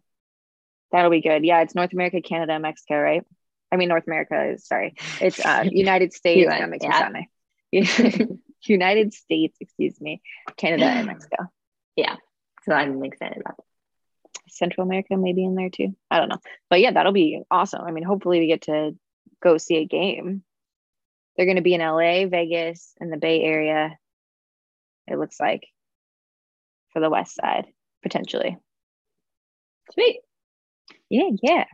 [0.92, 1.44] That'll be good.
[1.44, 3.24] Yeah, it's North America, Canada, Mexico, right?
[3.72, 4.96] I mean, North America is sorry.
[5.20, 6.48] It's uh United States.
[6.48, 7.10] US, that makes yeah.
[7.74, 8.40] me sound.
[8.68, 10.22] United States, excuse me,
[10.58, 11.46] Canada and Mexico.
[11.96, 12.16] Yeah.
[12.64, 13.66] So I'm excited about it.
[14.48, 15.96] Central America maybe in there too.
[16.10, 16.40] I don't know.
[16.70, 17.82] But yeah, that'll be awesome.
[17.82, 18.96] I mean, hopefully we get to
[19.42, 20.44] go see a game.
[21.36, 23.98] They're going to be in LA, Vegas, and the Bay Area.
[25.08, 25.68] It looks like
[26.94, 27.66] for the west side
[28.02, 28.58] potentially.
[29.92, 30.20] Sweet.
[31.10, 31.66] Yeah, yeah.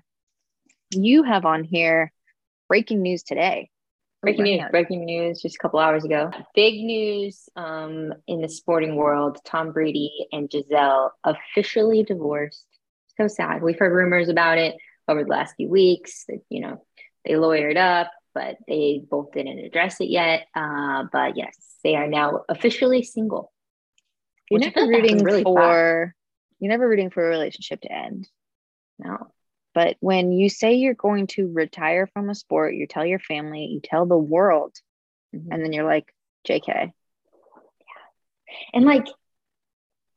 [0.92, 2.12] You have on here
[2.68, 3.70] breaking news today.
[4.22, 6.30] Breaking news, breaking news just a couple hours ago.
[6.54, 12.66] Big news um, in the sporting world Tom Brady and Gisele officially divorced.
[13.18, 13.64] So sad.
[13.64, 14.76] We've heard rumors about it
[15.08, 16.86] over the last few weeks that, you know,
[17.26, 20.46] they lawyered up, but they both didn't address it yet.
[20.56, 23.52] Uh, but yes, they are now officially single.
[24.52, 26.16] You're never feel like happened rooting really for
[26.60, 28.30] you're never rooting for a relationship to end.
[29.00, 29.32] No.
[29.74, 33.66] But when you say you're going to retire from a sport, you tell your family,
[33.66, 34.74] you tell the world,
[35.34, 35.48] Mhm.
[35.52, 36.14] and then you're like,
[36.48, 36.68] JK.
[36.68, 36.92] Yeah.
[38.74, 39.08] And like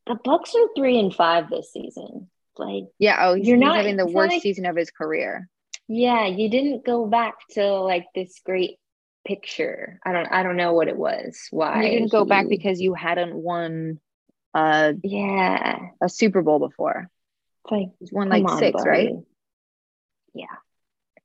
[0.06, 2.28] the Bucs are three and five this season.
[2.58, 5.48] Like, Yeah, oh, he's, You're not- having the worst like- season of his career.
[5.88, 8.78] yeah, you didn't go back to like this great
[9.24, 9.98] picture.
[10.04, 11.46] I don't I don't know what it was.
[11.50, 14.00] Why you didn't go back because you hadn't won
[14.52, 15.78] uh, yeah.
[16.00, 17.08] a Super Bowl before.
[17.64, 19.10] It's like He's won like on, six, right?
[20.34, 20.46] Yeah.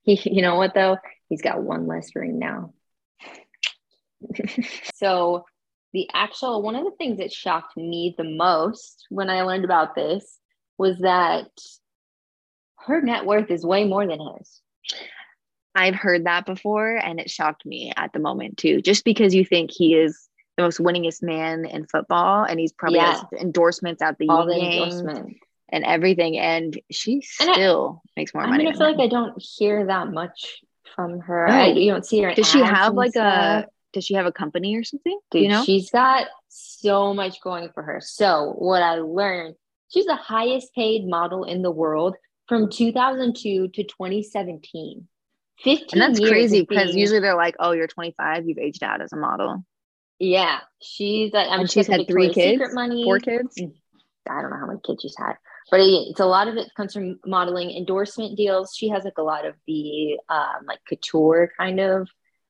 [0.03, 0.97] He you know what though?
[1.27, 2.73] He's got one less ring now.
[4.95, 5.45] so
[5.93, 9.95] the actual one of the things that shocked me the most when I learned about
[9.95, 10.37] this
[10.77, 11.49] was that
[12.77, 14.61] her net worth is way more than his.
[15.75, 18.81] I've heard that before and it shocked me at the moment too.
[18.81, 22.97] Just because you think he is the most winningest man in football and he's probably
[22.97, 23.21] Yeah.
[23.39, 25.37] endorsements at the All the Yang endorsement.
[25.71, 26.37] And everything.
[26.37, 28.65] And she And I- still makes more I money.
[28.65, 30.61] mean, I feel like I don't hear that much
[30.95, 31.47] from her.
[31.47, 31.53] No.
[31.53, 32.33] I, you don't see her.
[32.33, 33.65] does she have like stuff.
[33.65, 35.19] a does she have a company or something?
[35.31, 35.63] Do Dude, you know?
[35.63, 37.99] she's got so much going for her.
[38.03, 39.55] So what I learned,
[39.91, 42.15] she's the highest paid model in the world
[42.47, 45.07] from 2002 to 2017.
[45.63, 49.11] 15 and that's crazy because usually they're like, oh, you're 25, you've aged out as
[49.11, 49.63] a model.
[50.19, 51.33] yeah, she's.
[51.33, 53.03] uh, I'm and she's had three kids, Secret money.
[53.03, 53.59] four kids.
[54.29, 55.33] I don't know how many kids she's had,
[55.71, 58.73] but it's a lot of it comes from modeling endorsement deals.
[58.75, 62.07] She has like a lot of the um, like couture kind of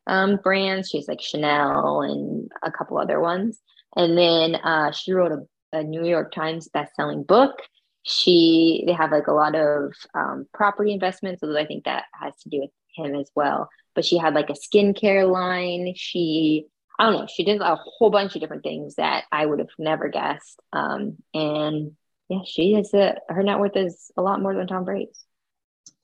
[0.07, 0.89] um, brands.
[0.89, 3.59] She's like Chanel and a couple other ones.
[3.95, 7.61] And then uh, she wrote a, a New York Times best-selling book.
[8.03, 12.33] She they have like a lot of um, property investments, although I think that has
[12.43, 13.69] to do with him as well.
[13.93, 15.93] But she had like a skincare line.
[15.95, 16.67] She
[16.99, 17.27] I don't know.
[17.33, 20.59] She did a whole bunch of different things that I would have never guessed.
[20.73, 21.95] Um, and
[22.27, 25.23] yeah, she is a her net worth is a lot more than Tom Brady's.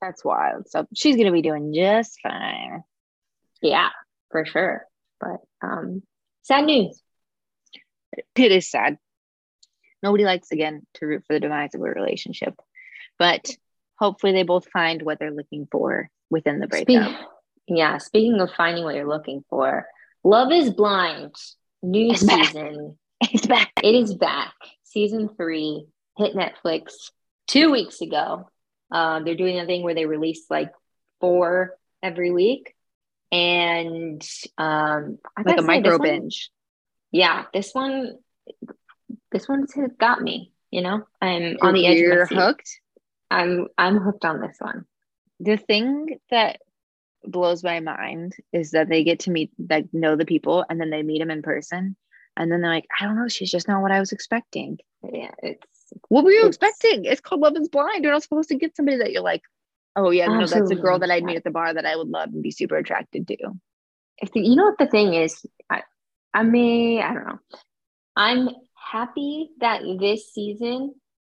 [0.02, 0.70] That's wild.
[0.70, 2.84] So she's gonna be doing just fine.
[3.62, 3.90] Yeah,
[4.32, 4.86] for sure.
[5.20, 6.02] But um,
[6.44, 7.02] sad news.
[8.36, 8.98] It is sad.
[10.02, 12.54] Nobody likes again to root for the demise of a relationship,
[13.20, 13.50] but
[13.98, 17.12] hopefully they both find what they're looking for within the breakup.
[17.68, 19.88] Yeah, speaking of finding what you're looking for,
[20.26, 21.36] Love is Blind,
[21.84, 22.46] new It's back.
[22.48, 22.98] season.
[23.22, 23.72] It's back.
[23.82, 24.54] It is back.
[24.84, 25.86] Season three
[26.18, 27.12] hit Netflix
[27.48, 28.50] two weeks ago.
[28.92, 30.72] Um, they're doing a thing where they release like
[31.22, 32.76] four every week.
[33.32, 34.22] And
[34.58, 36.50] um, Like a micro one- binge.
[37.12, 38.18] yeah, this one,
[39.32, 40.52] this one's got me.
[40.72, 42.70] You know, I'm on the edge You're hooked.
[43.32, 44.86] I'm I'm hooked on this one.
[45.40, 46.60] The thing that
[47.32, 50.90] blows my mind is that they get to meet like know the people and then
[50.90, 51.96] they meet them in person
[52.38, 54.80] and then they're like, I don't know, she's just not what I was expecting.
[55.04, 55.66] Yeah, it's
[56.10, 57.06] what were you It's- expecting?
[57.06, 58.04] It's called Love is Blind.
[58.04, 59.42] You're not supposed to get somebody that you're like,
[59.96, 62.10] oh yeah, no, that's a girl that I'd meet at the bar that I would
[62.10, 63.38] love and be super attracted to.
[64.18, 65.84] if the, you know what the thing is, I,
[66.34, 67.40] I may, I don't know.
[68.18, 70.96] I'm happy that this season,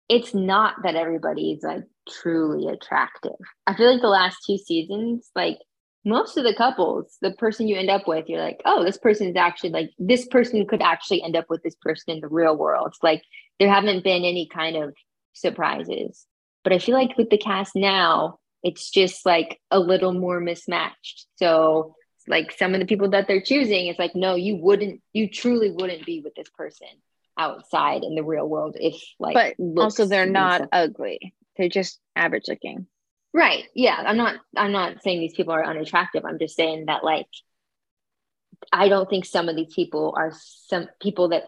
[0.10, 3.36] it's not that everybody is like truly attractive.
[3.68, 5.58] I feel like the last two seasons, like
[6.08, 9.28] most of the couples, the person you end up with, you're like, oh, this person
[9.28, 12.56] is actually like, this person could actually end up with this person in the real
[12.56, 12.88] world.
[12.88, 13.22] It's like
[13.60, 14.96] there haven't been any kind of
[15.34, 16.26] surprises.
[16.64, 21.28] But I feel like with the cast now, it's just like a little more mismatched.
[21.36, 21.96] So
[22.28, 25.72] like some of the people that they're choosing it's like no you wouldn't you truly
[25.72, 26.90] wouldn't be with this person
[27.38, 31.34] outside in the real world if like But also, they're not ugly.
[31.56, 32.88] They're just average looking.
[33.34, 37.04] Right yeah i'm not i'm not saying these people are unattractive i'm just saying that
[37.04, 37.28] like
[38.72, 41.44] i don't think some of these people are some people that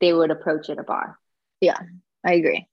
[0.00, 1.18] they would approach at a bar
[1.60, 1.78] Yeah,
[2.26, 2.66] I agree.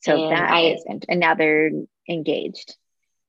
[0.00, 1.70] So And that I- is- and, now they're
[2.08, 2.76] engaged.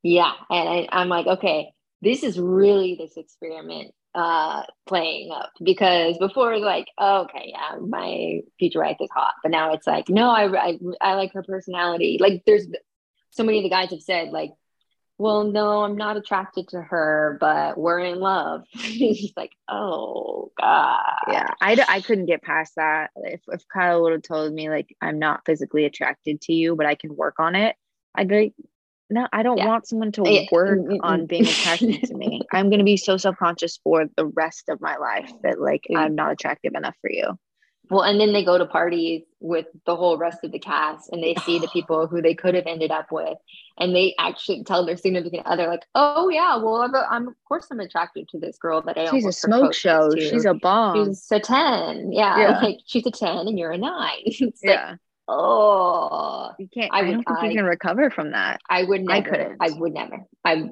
[0.04, 6.18] yeah and I, i'm like okay this is really this experiment uh playing up because
[6.18, 9.88] before it was like oh, okay yeah my future wife is hot but now it's
[9.88, 12.68] like no I, I i like her personality like there's
[13.36, 14.52] so many of the guys have said like
[15.18, 21.02] well no i'm not attracted to her but we're in love he's like oh god
[21.32, 23.12] Yeah, I, d- I couldn't get past that.
[23.16, 26.86] If, if Kyle would have told me, like, I'm not physically attracted to you, but
[26.86, 27.76] I can work on it,
[28.16, 28.54] I'd be like,
[29.10, 29.68] no, I don't Yeah.
[29.68, 31.28] want someone to work Mm, mm, on mm.
[31.28, 32.42] being attracted to me.
[32.52, 35.84] I'm going to be so self conscious for the rest of my life that, like,
[35.92, 35.98] Mm.
[35.98, 37.38] I'm not attractive enough for you.
[37.90, 41.22] Well and then they go to parties with the whole rest of the cast and
[41.24, 43.38] they see the people who they could have ended up with
[43.78, 47.68] and they actually tell their significant other like oh yeah well i'm, I'm of course
[47.72, 50.10] i'm attracted to this girl that i She's a smoke show.
[50.12, 50.20] to.
[50.20, 51.06] She's a bomb.
[51.08, 52.60] she's a 10 yeah, Yeah.
[52.62, 54.96] like she's a 10 and you're a 9 it's like yeah.
[55.28, 58.60] oh you can't, I I don't think I- you can recover from that.
[58.70, 59.58] i would I never couldn't.
[59.60, 60.70] i would never i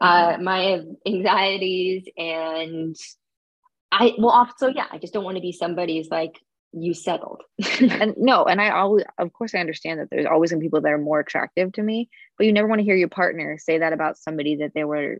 [0.00, 2.96] I uh my anxieties and
[3.92, 6.40] i well also yeah i just don't want to be somebody's like
[6.78, 7.42] you settled
[7.80, 10.92] and no, and I always, of course, I understand that there's always some people that
[10.92, 13.94] are more attractive to me, but you never want to hear your partner say that
[13.94, 15.18] about somebody that they were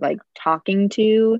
[0.00, 1.38] like talking to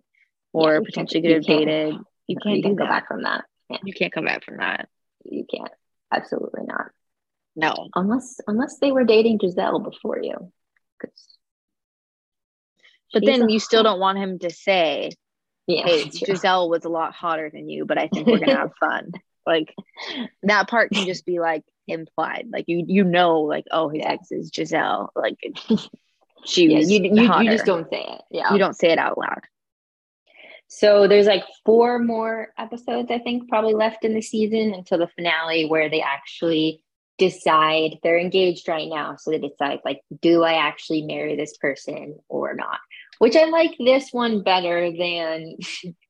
[0.53, 1.95] or you can't- potentially you could have can't- dated.
[2.27, 2.91] You can't do go that.
[2.91, 4.89] back from that yeah, You can't come back from that.
[5.25, 5.73] you can't
[6.13, 6.91] absolutely not
[7.57, 7.75] No.
[7.95, 10.53] unless unless they were dating Gisele before you
[13.15, 15.13] But then you still don't want him to say,
[15.67, 16.05] yeah "Hey.
[16.11, 19.13] Gisele was a lot hotter than you, but I think we're gonna have fun."
[19.49, 19.75] Like
[20.45, 22.49] that part can just be like implied.
[22.53, 24.13] Like you, you know, like oh, his Yeah.
[24.13, 25.11] ex is Gisele.
[25.17, 25.39] Like
[26.45, 29.19] she yeah you, you, you just don't say it yeah You don't say it out
[29.19, 29.43] loud.
[30.69, 35.09] So there's like four more episodes, I think, probably left in the season until the
[35.09, 36.85] finale where they actually
[37.17, 39.17] decide they're engaged right now.
[39.17, 42.79] So they decide, like, do I actually marry this person or not?
[43.19, 45.57] Which I like this one better than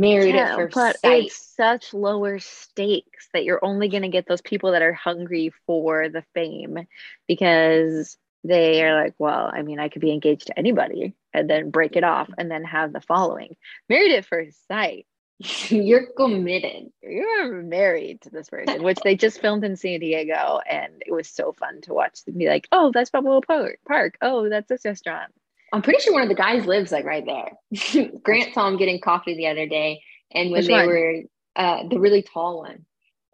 [0.00, 1.24] married at first but sight.
[1.24, 5.52] it's such lower stakes that you're only going to get those people that are hungry
[5.66, 6.86] for the fame
[7.26, 11.70] because they are like, well, I mean, I could be engaged to anybody and then
[11.70, 13.56] break it off and then have the following.
[13.88, 15.06] Married at first sight.
[15.68, 16.90] You're committed.
[17.02, 21.28] You're married to this person, which they just filmed in San Diego, and it was
[21.28, 23.78] so fun to watch them be like, "Oh, that's Park.
[23.86, 24.16] Park.
[24.22, 25.32] Oh, that's this restaurant."
[25.72, 28.08] I'm pretty sure one of the guys lives like right there.
[28.22, 30.00] Grant saw him getting coffee the other day,
[30.32, 30.86] and when Which they one?
[30.86, 31.22] were
[31.56, 32.84] uh, the really tall one,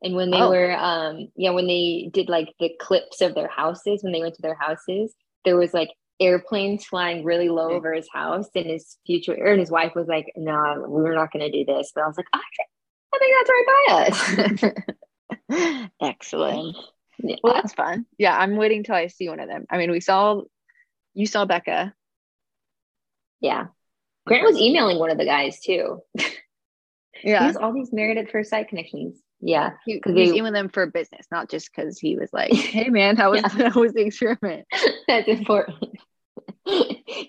[0.02, 0.50] and when they Oh.
[0.50, 4.34] were um yeah when they did like the clips of their houses when they went
[4.36, 5.14] to their houses,
[5.44, 5.90] there was like
[6.20, 10.32] airplanes flying really low over his house, and his future and his wife was like,
[10.36, 12.68] "No, we're not going to do this." But I was like, "I think,
[13.14, 16.76] I think that's right by us." Excellent.
[17.18, 17.36] yeah.
[17.42, 18.06] Well, that's fun.
[18.18, 19.66] Yeah, I'm waiting till I see one of them.
[19.70, 20.42] I mean, we saw,
[21.14, 21.94] you saw Becca.
[23.42, 23.66] Yeah.
[24.26, 26.00] Grant was emailing one of the guys too.
[27.24, 27.40] Yeah.
[27.40, 29.16] He has all these married at first sight connections.
[29.40, 29.72] Yeah.
[29.84, 33.16] He, he's they- emailing them for business, not just because he was like, "Hey, man,
[33.16, 33.68] how was Yeah.
[33.74, 34.66] how was the experiment?"
[35.06, 35.98] That's important.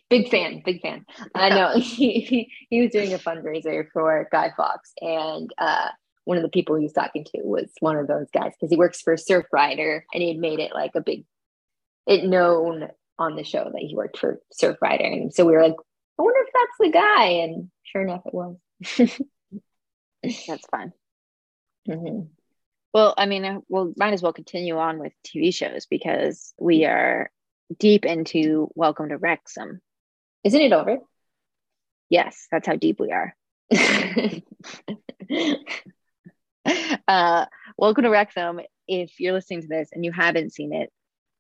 [0.09, 1.05] big fan, big fan.
[1.35, 5.89] I know he, he he was doing a fundraiser for Guy Fox, and uh,
[6.23, 8.77] one of the people he was talking to was one of those guys because he
[8.77, 11.25] works for Surfrider, and he had made it like a big,
[12.07, 12.87] it known
[13.19, 15.75] on the show that he worked for Surfrider, and so we were like,
[16.19, 18.57] I wonder if that's the guy, and sure enough, it was.
[20.47, 20.93] That's fun.
[21.87, 22.29] Mhm.
[22.93, 26.85] Well, I mean, uh, we'll might as well continue on with TV shows because we
[26.85, 27.31] are
[27.77, 29.81] deep into Welcome to Wrexham.
[30.43, 30.99] Isn't it over?
[32.09, 33.35] Yes, that's how deep we are.
[37.07, 37.45] uh,
[37.77, 40.91] Welcome to Wrexham if you're listening to this and you haven't seen it,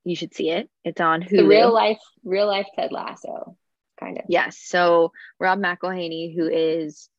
[0.03, 0.69] you should see it.
[0.83, 1.37] It's on Hulu.
[1.37, 3.57] The real life, real life Ted Lasso,
[4.03, 4.25] kind of.
[4.27, 4.57] Yes.
[4.57, 7.09] So Rob McElhenney, who is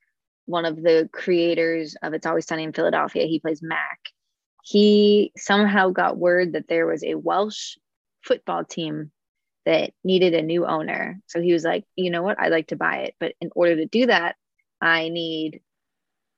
[0.47, 3.99] one of the creators of It's Always Sunny in Philadelphia, he plays Mac.
[4.62, 7.76] He somehow got word that there was a Welsh
[8.22, 9.11] football team
[9.66, 11.20] that needed a new owner.
[11.26, 12.39] So he was like, you know what?
[12.39, 13.14] I'd like to buy it.
[13.18, 14.37] But in order to do that,
[14.80, 15.61] I need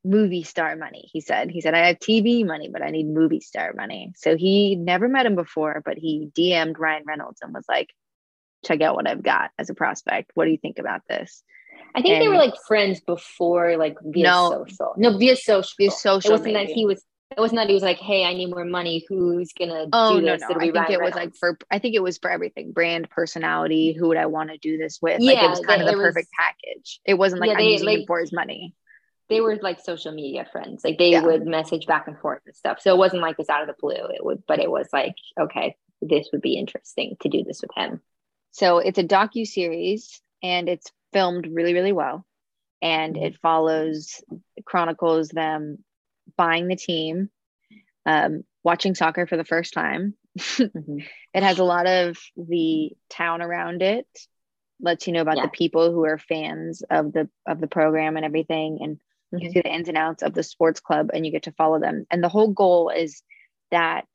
[0.04, 1.08] movie star money.
[1.12, 4.12] He said, he said, I have TV money, but I need movie star money.
[4.16, 7.90] So he never met him before, but he DM'd Ryan Reynolds and was like,
[8.64, 10.32] check out what I've got as a prospect.
[10.34, 11.42] What do you think about this?
[11.94, 14.94] I think and they were like friends before, like via no, social.
[14.96, 15.74] No, via social.
[15.78, 16.30] Via social.
[16.30, 16.66] It wasn't maybe.
[16.66, 17.02] that he was
[17.36, 19.04] it wasn't that he was like, "Hey, I need more money.
[19.08, 20.54] Who's gonna oh, do this?" No, no.
[20.56, 21.58] I think it was like for.
[21.70, 23.92] I think it was for everything: brand, personality.
[23.98, 25.20] Who would I want to do this with?
[25.20, 27.00] Yeah, like it was kind they, of the perfect was, package.
[27.04, 28.74] It wasn't like yeah, I'm they, using like, him for his money.
[29.28, 30.84] They were like social media friends.
[30.84, 31.24] Like they yeah.
[31.24, 32.80] would message back and forth and stuff.
[32.80, 33.90] So it wasn't like this out of the blue.
[33.92, 37.72] It would, but it was like, okay, this would be interesting to do this with
[37.74, 38.00] him.
[38.56, 42.24] So it's a docu series, and it's filmed really, really well,
[42.80, 44.24] and it follows
[44.64, 45.84] chronicles them
[46.38, 47.28] buying the team,
[48.06, 50.14] um, watching soccer for the first time.
[50.38, 51.00] mm-hmm.
[51.34, 54.06] It has a lot of the town around it,
[54.80, 55.42] lets you know about yeah.
[55.42, 59.38] the people who are fans of the of the program and everything, and mm-hmm.
[59.38, 61.78] you see the ins and outs of the sports club, and you get to follow
[61.78, 62.06] them.
[62.10, 63.22] And the whole goal is
[63.70, 64.06] that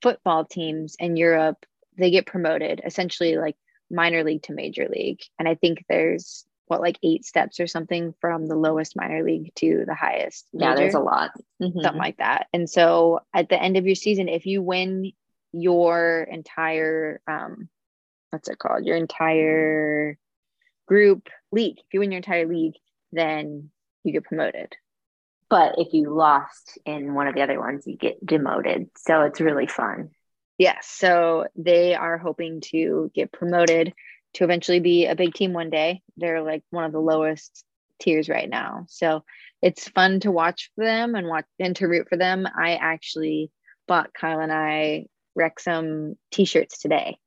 [0.00, 1.66] football teams in Europe
[1.96, 3.54] they get promoted essentially like
[3.90, 8.14] minor league to major league, and I think there's what like eight steps or something
[8.20, 10.46] from the lowest minor league to the highest.
[10.52, 11.30] Major, yeah, there's a lot.
[11.62, 11.80] Mm-hmm.
[11.80, 12.46] Something like that.
[12.52, 15.12] And so at the end of your season, if you win
[15.52, 17.68] your entire um
[18.30, 18.84] what's it called?
[18.84, 20.18] Your entire
[20.86, 21.78] group league.
[21.78, 22.74] If you win your entire league,
[23.12, 23.70] then
[24.02, 24.74] you get promoted.
[25.48, 28.90] But if you lost in one of the other ones, you get demoted.
[28.96, 30.10] So it's really fun.
[30.58, 30.86] Yes.
[30.86, 33.92] So they are hoping to get promoted
[34.34, 36.02] to eventually be a big team one day.
[36.16, 37.64] They're like one of the lowest
[38.00, 38.86] tiers right now.
[38.88, 39.24] So
[39.62, 42.46] it's fun to watch for them and watch and to root for them.
[42.46, 43.50] I actually
[43.86, 47.18] bought Kyle and I Wrexham t-shirts today.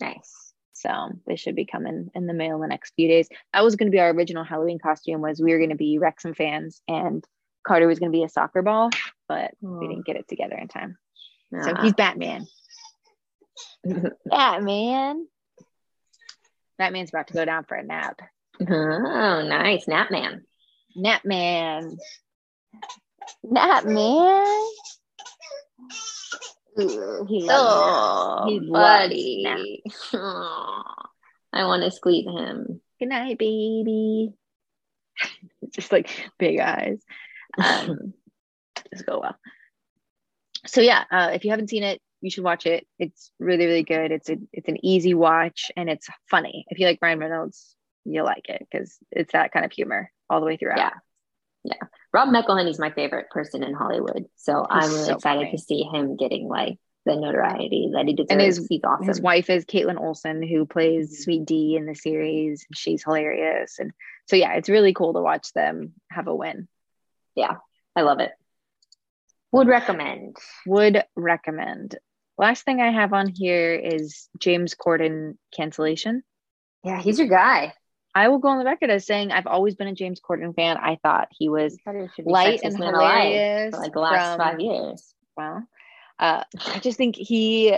[0.00, 0.52] Nice.
[0.72, 0.90] So
[1.26, 3.28] they should be coming in the mail in the next few days.
[3.52, 5.98] That was going to be our original Halloween costume was we were going to be
[5.98, 7.22] Wrexham fans and
[7.66, 8.88] Carter was going to be a soccer ball,
[9.28, 9.78] but oh.
[9.78, 10.96] we didn't get it together in time.
[11.62, 12.46] So he's Batman.
[14.26, 15.26] Batman.
[16.78, 18.20] That man's about to go down for a nap.
[18.60, 19.86] Oh, nice.
[19.88, 20.44] Nap man.
[20.96, 21.96] Nap man.
[23.42, 24.70] Nap man.
[26.78, 29.82] Ooh, he loves oh, He's buddy.
[31.52, 32.80] I want to squeeze him.
[32.98, 34.32] Good night, baby.
[35.74, 37.00] just like big eyes.
[37.58, 38.14] Um,
[38.92, 39.36] just go well.
[40.66, 42.86] So yeah, uh, if you haven't seen it, you should watch it.
[42.98, 44.12] It's really, really good.
[44.12, 46.66] It's a it's an easy watch and it's funny.
[46.68, 50.40] If you like Ryan Reynolds, you'll like it because it's that kind of humor all
[50.40, 50.78] the way throughout.
[50.78, 50.90] Yeah.
[51.64, 51.88] Yeah.
[52.12, 54.26] Rob McElhenney's my favorite person in Hollywood.
[54.36, 55.50] So He's I'm really so excited funny.
[55.52, 58.30] to see him getting like the notoriety that he deserves.
[58.30, 59.06] And his, He's awesome.
[59.06, 61.22] His wife is Kaitlin Olson, who plays mm-hmm.
[61.22, 62.64] Sweet Dee in the series.
[62.68, 63.78] And She's hilarious.
[63.78, 63.92] And
[64.26, 66.68] so yeah, it's really cool to watch them have a win.
[67.34, 67.56] Yeah.
[67.94, 68.32] I love it.
[69.52, 70.36] Would recommend.
[70.66, 71.96] Would recommend.
[72.40, 76.22] Last thing I have on here is James Corden cancellation.
[76.82, 77.74] Yeah, he's your guy.
[78.14, 80.78] I will go on the record as saying I've always been a James Corden fan.
[80.78, 81.76] I thought he was
[82.24, 85.14] light and hilarious like the last from, five years.
[85.36, 85.68] Well,
[86.18, 87.76] uh, I just think he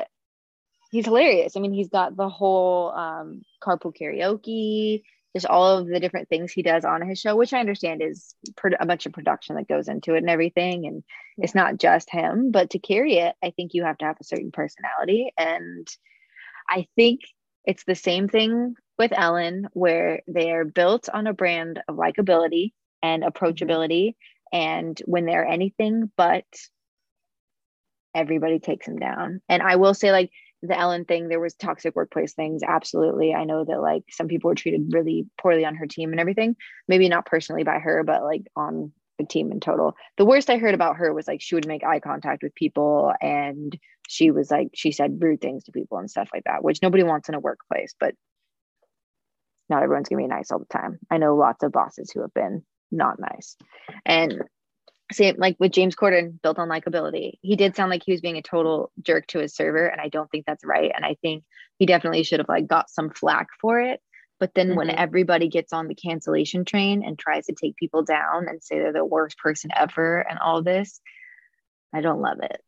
[0.92, 1.56] he's hilarious.
[1.56, 5.02] I mean, he's got the whole um, carpool karaoke
[5.34, 8.34] just all of the different things he does on his show, which I understand is
[8.78, 10.86] a bunch of production that goes into it and everything.
[10.86, 11.02] And
[11.36, 11.44] yeah.
[11.44, 14.24] it's not just him, but to carry it, I think you have to have a
[14.24, 15.32] certain personality.
[15.38, 15.88] And
[16.68, 17.20] I think
[17.64, 22.72] it's the same thing with Ellen, where they're built on a brand of likability
[23.02, 23.44] and mm-hmm.
[23.44, 24.14] approachability.
[24.52, 26.44] And when they're anything but,
[28.14, 29.40] everybody takes them down.
[29.48, 30.30] And I will say, like,
[30.62, 32.62] the Ellen thing, there was toxic workplace things.
[32.62, 33.34] Absolutely.
[33.34, 36.56] I know that like some people were treated really poorly on her team and everything.
[36.86, 39.96] Maybe not personally by her, but like on the team in total.
[40.18, 43.12] The worst I heard about her was like she would make eye contact with people
[43.20, 43.76] and
[44.08, 47.02] she was like, she said rude things to people and stuff like that, which nobody
[47.02, 48.14] wants in a workplace, but
[49.68, 50.98] not everyone's gonna be nice all the time.
[51.10, 53.56] I know lots of bosses who have been not nice.
[54.04, 54.42] And
[55.12, 57.34] same like with James Corden built on likability.
[57.42, 60.08] He did sound like he was being a total jerk to his server, and I
[60.08, 60.90] don't think that's right.
[60.94, 61.44] And I think
[61.78, 64.00] he definitely should have like got some flack for it.
[64.40, 64.76] But then mm-hmm.
[64.76, 68.78] when everybody gets on the cancellation train and tries to take people down and say
[68.78, 71.00] they're the worst person ever and all this,
[71.94, 72.60] I don't love it.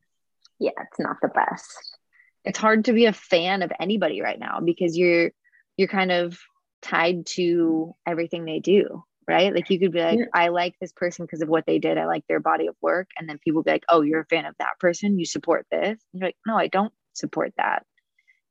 [0.58, 1.98] yeah, it's not the best.
[2.44, 5.32] It's hard to be a fan of anybody right now because you're
[5.76, 6.38] you're kind of
[6.82, 9.54] tied to everything they do, right?
[9.54, 10.24] Like you could be like, yeah.
[10.32, 11.98] I like this person because of what they did.
[11.98, 13.10] I like their body of work.
[13.16, 15.18] And then people be like, oh, you're a fan of that person.
[15.18, 15.98] You support this.
[16.12, 17.84] And you're like, no, I don't support that.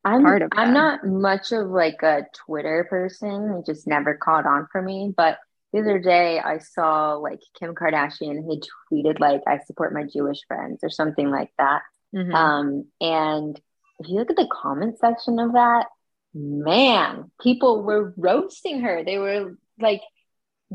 [0.05, 3.55] I'm part of I'm not much of like a Twitter person.
[3.59, 5.13] It just never caught on for me.
[5.15, 5.37] But
[5.71, 10.39] the other day I saw like Kim Kardashian had tweeted like I support my Jewish
[10.47, 11.83] friends or something like that.
[12.13, 12.35] Mm-hmm.
[12.35, 13.59] Um, and
[13.99, 15.87] if you look at the comment section of that,
[16.33, 19.03] man, people were roasting her.
[19.03, 20.01] They were like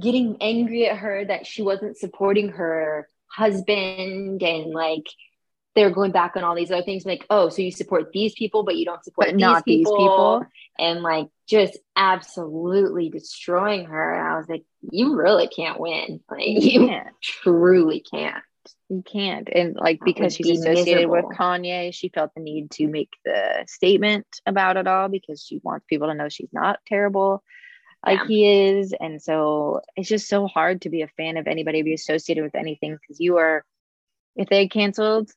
[0.01, 5.07] getting angry at her that she wasn't supporting her husband and like
[5.75, 8.65] they're going back on all these other things like oh so you support these people
[8.65, 9.93] but you don't support these, not people.
[9.93, 10.47] these people
[10.79, 16.47] and like just absolutely destroying her and i was like you really can't win like
[16.47, 17.09] you, you can't.
[17.23, 18.43] truly can't
[18.89, 21.29] you can't and like because she's be associated miserable.
[21.29, 25.61] with kanye she felt the need to make the statement about it all because she
[25.63, 27.43] wants people to know she's not terrible
[28.07, 28.27] like yeah.
[28.27, 31.95] he is and so it's just so hard to be a fan of anybody be
[31.95, 33.65] associated with anything because you are
[34.37, 35.31] if they canceled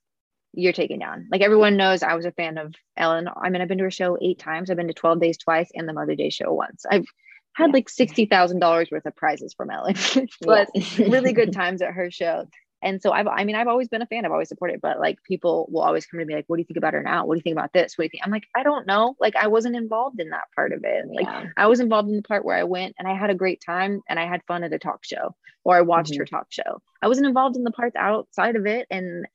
[0.54, 1.28] you're taken down.
[1.32, 3.28] Like everyone knows I was a fan of Ellen.
[3.36, 4.70] I mean, I've been to her show eight times.
[4.70, 6.86] I've been to 12 Days twice and the Mother Day show once.
[6.90, 7.06] I've
[7.54, 7.74] had yeah.
[7.74, 9.96] like $60,000 worth of prizes from Ellen,
[10.42, 12.48] but really good times at her show.
[12.82, 14.26] And so I've, I mean, I've always been a fan.
[14.26, 16.66] I've always supported, but like people will always come to me like, what do you
[16.66, 17.26] think about her now?
[17.26, 17.98] What do you think about this?
[17.98, 18.24] What do you think?
[18.26, 19.16] I'm like, I don't know.
[19.20, 21.06] Like I wasn't involved in that part of it.
[21.08, 21.46] Like yeah.
[21.58, 24.02] I was involved in the part where I went and I had a great time
[24.10, 26.22] and I had fun at a talk show or I watched mm-hmm.
[26.22, 26.82] her talk show.
[27.02, 28.88] I wasn't involved in the parts outside of it.
[28.90, 29.26] And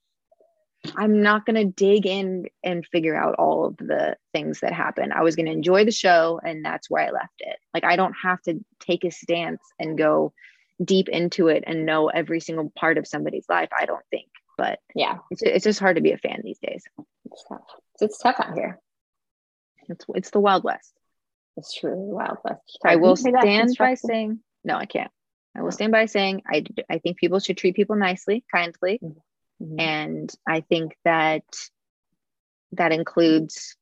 [0.94, 5.12] I'm not going to dig in and figure out all of the things that happen.
[5.12, 7.57] I was going to enjoy the show and that's where I left it.
[7.74, 10.32] Like I don't have to take a stance and go
[10.83, 14.29] deep into it and know every single part of somebody's life, I don't think.
[14.59, 16.85] But yeah, it's, it's just hard to be a fan these days.
[17.31, 17.61] It's tough.
[18.01, 18.79] It's tough out here.
[19.89, 20.93] It's it's the Wild West.
[21.57, 22.79] It's true, Wild West.
[22.85, 25.11] I will stand by saying no, I can't.
[25.57, 28.99] I will stand by saying I I think people should treat people nicely, kindly.
[29.03, 29.18] Mm-hmm
[29.62, 29.81] Mm-hmm.
[29.81, 31.45] And I think that
[32.72, 33.77] that includes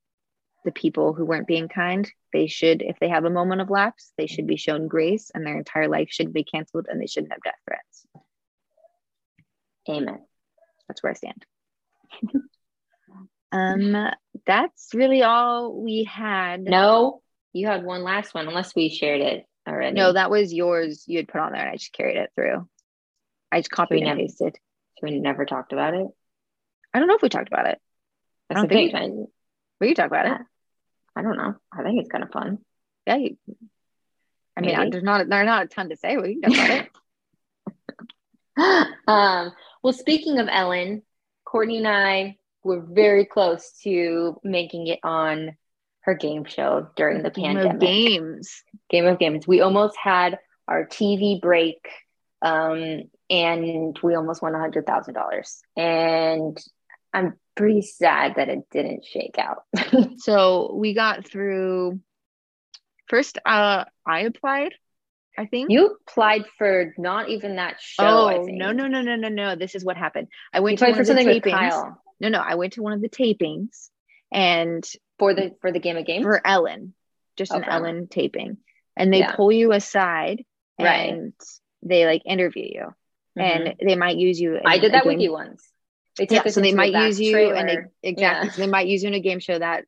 [0.65, 2.11] the people who weren't being kind.
[2.33, 5.47] They should, if they have a moment of lapse, they should be shown grace and
[5.47, 8.07] their entire life should be canceled and they shouldn't have death threats.
[9.89, 10.21] Amen.
[10.89, 11.45] That's where I stand.
[13.53, 14.11] um,
[14.47, 16.63] that's really all we had.
[16.63, 19.97] No, you had one last one, unless we shared it already.
[19.97, 21.05] No, that was yours.
[21.07, 22.69] You had put on there, and I just carried it through.
[23.53, 24.57] I just copied and pasted.
[24.99, 26.07] So we never talked about it.
[26.93, 27.79] I don't know if we talked about it.
[28.49, 29.27] That's I don't think we,
[29.81, 30.47] we could talk about it.
[31.17, 31.55] I don't know.
[31.73, 32.59] I think it's kind of fun.
[33.07, 33.17] Yeah.
[33.17, 33.37] You,
[34.57, 36.17] I mean, I, there's not there's not a ton to say.
[36.17, 36.87] We can talk about
[38.57, 38.89] it.
[39.09, 39.53] um,
[39.83, 41.03] well, speaking of Ellen,
[41.45, 45.57] Courtney and I were very close to making it on
[46.01, 47.75] her game show during the game pandemic.
[47.75, 48.63] Of games.
[48.91, 49.47] Game of games.
[49.47, 50.39] We almost had
[50.69, 51.87] our TV break
[52.43, 55.63] um, and we almost won a hundred thousand dollars.
[55.77, 56.59] And
[57.13, 59.65] I'm pretty sad that it didn't shake out.
[60.19, 62.01] so we got through
[63.09, 64.73] first uh I applied.
[65.37, 68.05] I think you applied for not even that show.
[68.05, 69.57] Oh no no no no no no!
[69.57, 70.29] This is what happened.
[70.53, 71.97] I went you to one of the tapings.
[72.21, 73.91] No no, I went to one of the tapings,
[74.33, 74.89] and
[75.19, 76.95] for the for the game of games for Ellen,
[77.37, 78.59] just an Ellen taping,
[78.97, 79.35] and they yeah.
[79.35, 80.45] pull you aside
[80.79, 81.13] right.
[81.13, 81.33] and
[81.83, 82.95] they like interview you
[83.39, 83.67] mm-hmm.
[83.67, 84.59] and they might use you.
[84.65, 85.67] I did that with you once.
[86.17, 87.55] They yeah, so they might use you trailer.
[87.55, 88.49] and they, exactly.
[88.49, 88.53] Yeah.
[88.55, 89.85] So they might use you in a game show that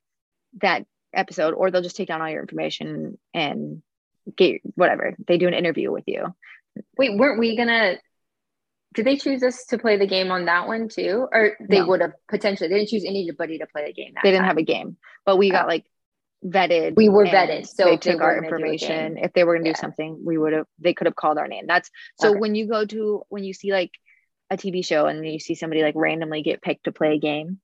[0.61, 3.83] that episode, or they'll just take down all your information and
[4.37, 5.15] get whatever.
[5.27, 6.35] They do an interview with you.
[6.99, 7.97] Wait, weren't we gonna?
[8.95, 11.87] Did they choose us to play the game on that one too, or they no.
[11.87, 12.69] would have potentially?
[12.69, 14.15] They didn't choose anybody to play the game.
[14.23, 14.49] they didn't time.
[14.49, 15.53] have a game, but we oh.
[15.53, 15.85] got like
[16.45, 16.97] vetted.
[16.97, 17.67] We were vetted.
[17.67, 19.19] So they took our information.
[19.19, 19.75] If they were going to yeah.
[19.75, 21.65] do something, we would have, they could have called our name.
[21.67, 22.39] That's so okay.
[22.39, 23.91] when you go to, when you see like
[24.51, 27.59] a TV show and you see somebody like randomly get picked to play a game,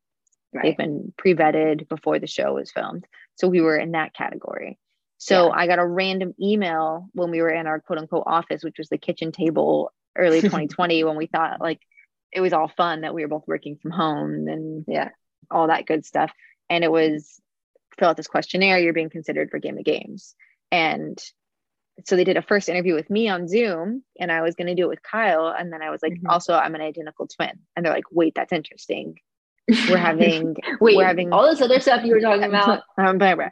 [0.53, 0.62] right.
[0.62, 3.07] they've been pre vetted before the show was filmed.
[3.37, 4.78] So we were in that category.
[5.18, 5.53] So yeah.
[5.55, 8.89] I got a random email when we were in our quote unquote office, which was
[8.89, 11.80] the kitchen table early 2020 when we thought like
[12.33, 15.11] it was all fun that we were both working from home and yeah,
[15.51, 16.33] all that good stuff.
[16.68, 17.41] And it was
[17.99, 20.35] fill out this questionnaire, you're being considered for Game of Games.
[20.70, 21.22] And
[22.05, 24.74] so they did a first interview with me on Zoom, and I was going to
[24.74, 25.55] do it with Kyle.
[25.57, 26.30] And then I was like, mm-hmm.
[26.30, 27.59] also, I'm an identical twin.
[27.76, 29.18] And they're like, wait, that's interesting.
[29.68, 32.82] We're having, wait, we're having all this other stuff you were talking about.
[32.99, 33.51] um, blah, blah.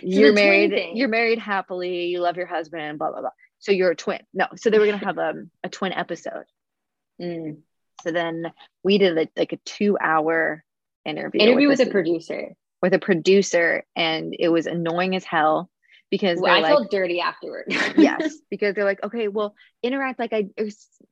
[0.00, 3.30] you're married, you're married happily, you love your husband, blah, blah, blah.
[3.58, 4.20] So you're a twin.
[4.32, 6.44] No, so they were going to have um, a twin episode.
[7.20, 7.58] Mm.
[8.02, 8.52] So then
[8.84, 10.64] we did like, like a two hour
[11.04, 11.40] interview.
[11.40, 12.54] Interview with, with a producer.
[12.80, 15.68] with a producer, and it was annoying as hell
[16.10, 17.64] because Well, I like, felt dirty afterward.
[17.96, 20.66] yes, because they're like, okay, well, interact like I or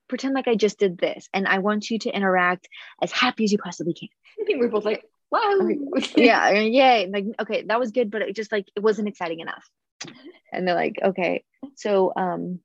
[0.09, 2.69] pretend like I just did this, and I want you to interact
[3.03, 4.09] as happy as you possibly can.
[4.49, 5.59] And we're both like, wow.
[6.17, 7.09] yeah, I mean, yay.
[7.13, 9.65] Like, okay, that was good, but it just like it wasn't exciting enough.
[10.53, 11.43] And they're like, okay,
[11.75, 12.61] so um,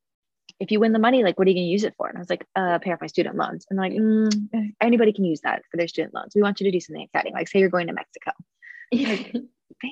[0.60, 2.08] if you win the money, like, what are you gonna use it for?
[2.08, 3.66] And I was like, uh, pay off my student loans.
[3.70, 6.34] And they're like, mm, anybody can use that for their student loans.
[6.36, 8.32] We want you to do something exciting, like say you're going to Mexico.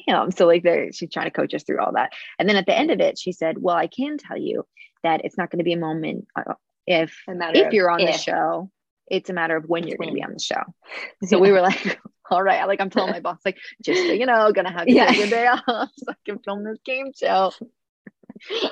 [0.08, 0.32] Bam.
[0.32, 2.12] So like, they're she's trying to coach us through all that.
[2.38, 4.66] And then at the end of it, she said, well, I can tell you
[5.04, 6.54] that it's not going to be a moment uh,
[6.86, 8.72] if if you're on the show.
[9.10, 10.62] It's a matter of when It's you're going to be on the show.
[11.26, 12.00] So we were like,
[12.32, 12.66] all right.
[12.68, 15.12] Like I'm telling my boss, like, just so you know, gonna have to Yeah.
[15.12, 17.52] take a day off so I can film this game show.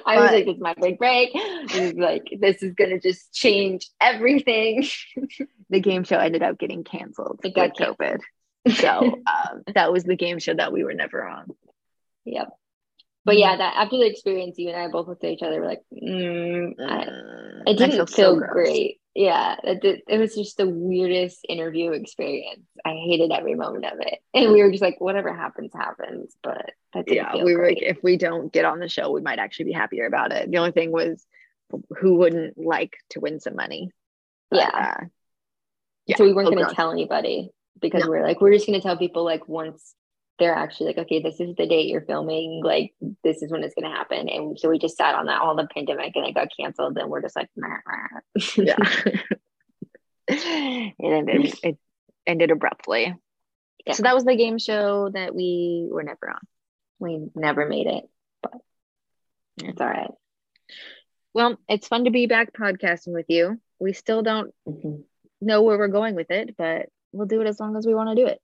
[0.06, 1.34] I was like, this is my big break.
[1.34, 4.86] This is like, this is gonna just change everything.
[5.70, 8.20] The game show ended up getting canceled It got COVID.
[8.76, 11.48] So um, that was the game show that we were never on.
[12.26, 12.50] Yep.
[13.26, 15.60] But yeah, that after the experience, you and I both looked at each other.
[15.60, 19.02] We're like, mm, I, Mm, it didn't feel feel, so great.
[19.14, 22.66] Yeah, it, did, it was just the weirdest interview experience.
[22.86, 26.38] I hated every moment of it, and we were just like, whatever happens, happens.
[26.42, 26.72] But
[27.08, 29.72] Yeah, we were like, if we don't get on the show, we might actually be
[29.74, 30.50] happier about it.
[30.50, 31.26] The only thing was,
[32.00, 33.92] who wouldn't like to win some money?
[34.52, 34.96] But, Yeah.
[35.02, 35.06] uh,
[36.06, 37.50] yeah, so we weren't going to tell anybody
[37.80, 38.10] because No.
[38.10, 39.94] we're like, we're just going to tell people like once
[40.40, 42.62] they're actually like, okay, this is the date you're filming.
[42.64, 44.30] Like, this is when it's going to happen.
[44.30, 46.94] And so we just sat on that all the pandemic, and it got canceled.
[46.96, 48.64] Then we're just like, meh, meh.
[48.64, 48.76] yeah.
[50.28, 51.56] it ended.
[51.64, 51.78] It
[52.26, 53.16] ended abruptly.
[53.86, 53.94] Yeah.
[53.94, 56.40] So that was the game show that we were never on.
[57.00, 58.04] we never made it,
[58.44, 58.54] but
[59.64, 60.12] it's all right.
[61.34, 63.60] Well, it's fun to be back podcasting with you.
[63.80, 65.04] We still don't Mhm.
[65.40, 68.10] know where we're going with it, but we'll do it as long as we want
[68.10, 68.40] to do it.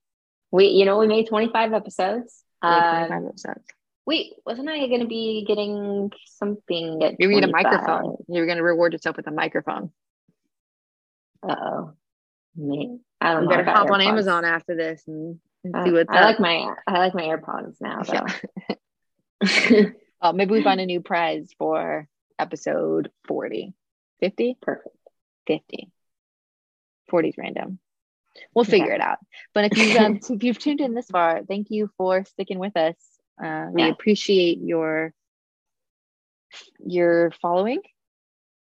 [0.50, 2.42] We, you know, we made 25 episodes.
[2.62, 3.64] Uh, 25 episodes.
[4.06, 8.16] wait, wasn't I going to be getting something at you need a microphone.
[8.28, 9.90] You're gonna reward yourself with a microphone.
[11.46, 11.92] Uh-oh.
[12.56, 12.98] Me.
[13.20, 13.56] I don't You know.
[13.56, 16.24] better hop on Amazon after this and, and Uh, see what's I up.
[16.24, 18.26] like my I like my AirPods now though.
[20.22, 22.06] Oh, maybe we find a new prize for
[22.38, 23.74] episode 40.
[24.20, 24.56] 50?
[24.62, 24.96] Perfect.
[25.46, 25.90] 50.
[27.10, 27.78] 40 is random.
[28.54, 28.94] We'll figure Okay.
[28.96, 29.18] it out.
[29.54, 32.76] But if you've um, if you've tuned in this far, thank you for sticking with
[32.76, 32.96] us.
[33.42, 33.90] Uh, we Yeah.
[33.90, 35.12] appreciate your
[36.84, 37.80] your following.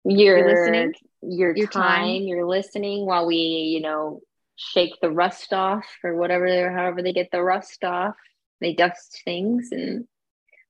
[0.05, 0.94] Your You're listening?
[1.22, 2.22] your, Your time, time?
[2.22, 4.20] you're listening while we, you know,
[4.57, 8.14] shake the rust off or whatever however they get the rust off.
[8.61, 10.07] They dust things and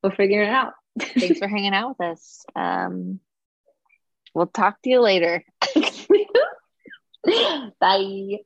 [0.03, 0.74] we'll figure it out.
[0.99, 2.45] Thanks for hanging out with us.
[2.55, 3.18] Um,
[4.35, 5.45] we'll talk to you later.
[7.80, 8.39] Bye.